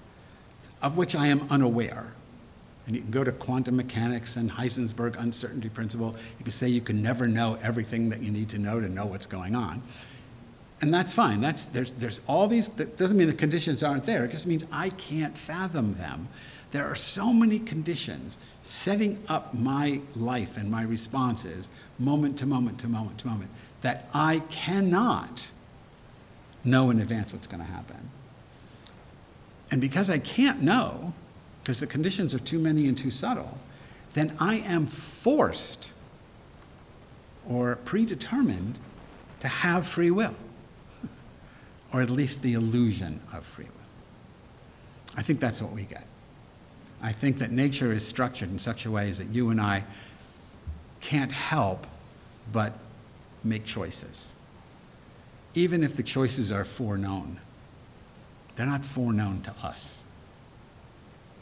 of 0.83 0.97
which 0.97 1.15
I 1.15 1.27
am 1.27 1.47
unaware. 1.51 2.13
And 2.87 2.97
you 2.97 3.03
can 3.03 3.11
go 3.11 3.23
to 3.23 3.31
quantum 3.31 3.77
mechanics 3.77 4.37
and 4.37 4.51
Heisenberg 4.51 5.21
uncertainty 5.21 5.69
principle. 5.69 6.17
You 6.39 6.45
can 6.45 6.53
say 6.53 6.69
you 6.69 6.81
can 6.81 7.03
never 7.03 7.29
know 7.29 7.59
everything 7.63 8.09
that 8.09 8.23
you 8.23 8.31
need 8.31 8.49
to 8.49 8.59
know 8.59 8.81
to 8.81 8.89
know 8.89 9.07
what's 9.07 9.27
going 9.27 9.55
on. 9.55 9.83
And 10.81 10.93
that's 10.95 11.13
fine. 11.13 11.41
That's, 11.41 11.67
there's, 11.67 11.91
there's 11.93 12.21
all 12.27 12.49
these, 12.49 12.69
that 12.71 12.97
doesn't 12.97 13.17
mean 13.17 13.27
the 13.27 13.35
conditions 13.35 13.83
aren't 13.83 14.07
there. 14.07 14.25
It 14.25 14.31
just 14.31 14.47
means 14.47 14.65
I 14.73 14.91
can't 14.91 15.37
fathom 15.37 15.95
them. 15.95 16.29
There 16.71 16.87
are 16.87 16.95
so 16.95 17.33
many 17.33 17.59
conditions 17.59 18.39
setting 18.63 19.21
up 19.29 19.53
my 19.53 20.01
life 20.15 20.57
and 20.57 20.71
my 20.71 20.83
responses 20.83 21.69
moment 21.99 22.39
to 22.39 22.47
moment 22.47 22.79
to 22.81 22.89
moment 22.89 23.19
to 23.19 23.27
moment 23.27 23.51
that 23.81 24.09
I 24.15 24.41
cannot 24.49 25.51
know 26.65 26.91
in 26.91 27.01
advance 27.01 27.33
what's 27.33 27.47
going 27.47 27.65
to 27.65 27.71
happen. 27.71 28.11
And 29.71 29.81
because 29.81 30.11
I 30.11 30.19
can't 30.19 30.63
know, 30.63 31.13
because 31.63 31.81
the 31.81 31.87
conditions 31.87 32.35
are 32.35 32.39
too 32.39 32.59
many 32.59 32.89
and 32.89 32.97
too 32.97 33.11
subtle, 33.11 33.59
then 34.15 34.35
I 34.39 34.57
am 34.57 34.87
forced 34.87 35.93
or 37.49 37.77
predetermined 37.85 38.79
to 39.41 39.49
have 39.49 39.87
free 39.87 40.11
will, 40.11 40.35
or 41.93 42.03
at 42.03 42.11
least 42.11 42.43
the 42.43 42.55
illusion 42.55 43.21
of 43.33 43.45
free 43.45 43.65
will. 43.65 43.73
I 45.17 45.23
think 45.23 45.41
that's 45.41 45.61
what 45.61 45.73
we 45.73 45.83
get. 45.83 46.05
I 47.03 47.13
think 47.13 47.39
that 47.39 47.51
nature 47.51 47.93
is 47.93 48.07
structured 48.07 48.51
in 48.51 48.59
such 48.59 48.85
a 48.87 48.91
way 48.91 49.09
as 49.09 49.19
that 49.19 49.29
you 49.29 49.51
and 49.51 49.61
I 49.61 49.85
can't 51.01 51.33
help 51.33 51.87
but 52.53 52.75
make 53.43 53.65
choices. 53.65 54.33
Even 55.55 55.83
if 55.83 55.97
the 55.97 56.03
choices 56.03 56.53
are 56.53 56.65
foreknown, 56.65 57.41
they're 58.55 58.67
not 58.67 58.85
foreknown 58.85 59.43
to 59.43 59.55
us. 59.63 60.05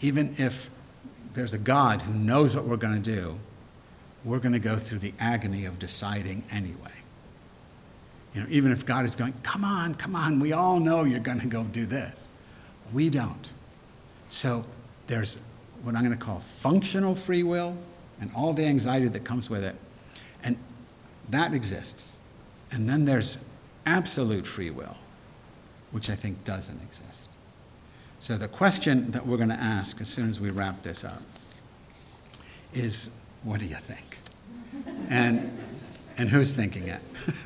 Even 0.01 0.35
if 0.39 0.71
there's 1.35 1.53
a 1.53 1.59
God 1.59 2.03
who 2.03 2.15
knows 2.15 2.55
what 2.55 2.65
we're 2.65 2.77
going 2.77 3.03
to 3.03 3.15
do, 3.15 3.39
we're 4.25 4.39
going 4.39 4.53
to 4.53 4.59
go 4.59 4.77
through 4.77 4.99
the 4.99 5.13
agony 5.19 5.65
of 5.65 5.79
deciding 5.79 6.45
anyway. 6.51 6.93
You 8.35 8.43
know, 8.43 8.47
even 8.51 8.73
if 8.73 8.85
God 8.85 9.05
is 9.05 9.17
going, 9.17 9.33
come 9.43 9.65
on, 9.65 9.95
come 9.95 10.15
on, 10.15 10.41
we 10.41 10.53
all 10.53 10.79
know 10.79 11.05
you're 11.05 11.21
going 11.21 11.41
to 11.41 11.47
go 11.47 11.65
do 11.65 11.87
this. 11.87 12.29
We 12.93 13.11
don't. 13.11 13.53
So 14.29 14.65
there's 15.07 15.41
what 15.83 15.95
I'm 15.95 16.05
going 16.05 16.17
to 16.17 16.25
call 16.25 16.41
functional 16.41 17.15
free 17.15 17.43
will 17.43 17.77
and 18.21 18.31
all 18.35 18.53
the 18.53 18.65
anxiety 18.65 19.09
that 19.09 19.25
comes 19.25 19.49
with 19.49 19.65
it. 19.65 19.77
And 20.45 20.57
that 21.31 21.55
exists. 21.55 22.19
And 22.71 22.89
then 22.89 23.05
there's 23.05 23.45
absolute 23.87 24.47
free 24.47 24.71
will, 24.71 24.97
which 25.93 26.11
I 26.11 26.15
think 26.15 26.45
doesn't 26.45 26.81
exist. 26.83 27.31
So 28.21 28.37
the 28.37 28.49
question 28.49 29.11
that 29.13 29.27
we're 29.27 29.37
going 29.37 29.49
to 29.49 29.55
ask 29.55 30.01
as 30.01 30.09
soon 30.09 30.29
as 30.29 30.41
we 30.41 30.51
wrap 30.51 30.83
this 30.83 31.05
up 31.05 31.23
is 32.75 33.11
what 33.45 33.61
do 33.61 33.67
you 33.67 33.77
think? 33.77 34.19
And, 35.09 35.57
and 36.19 36.29
who's 36.29 36.53
thinking 36.53 36.89
it? 36.89 37.01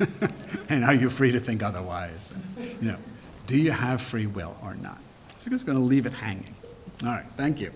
and 0.69 0.83
are 0.83 0.93
you 0.93 1.09
free 1.09 1.31
to 1.31 1.39
think 1.39 1.63
otherwise? 1.63 2.33
You 2.57 2.91
know, 2.91 2.97
do 3.45 3.57
you 3.57 3.71
have 3.71 4.01
free 4.01 4.25
will 4.25 4.57
or 4.63 4.75
not? 4.75 4.97
So 5.37 5.47
I'm 5.47 5.53
just 5.53 5.65
going 5.65 5.77
to 5.77 5.83
leave 5.83 6.05
it 6.05 6.13
hanging. 6.13 6.55
All 7.03 7.09
right, 7.09 7.25
thank 7.37 7.61
you. 7.61 7.71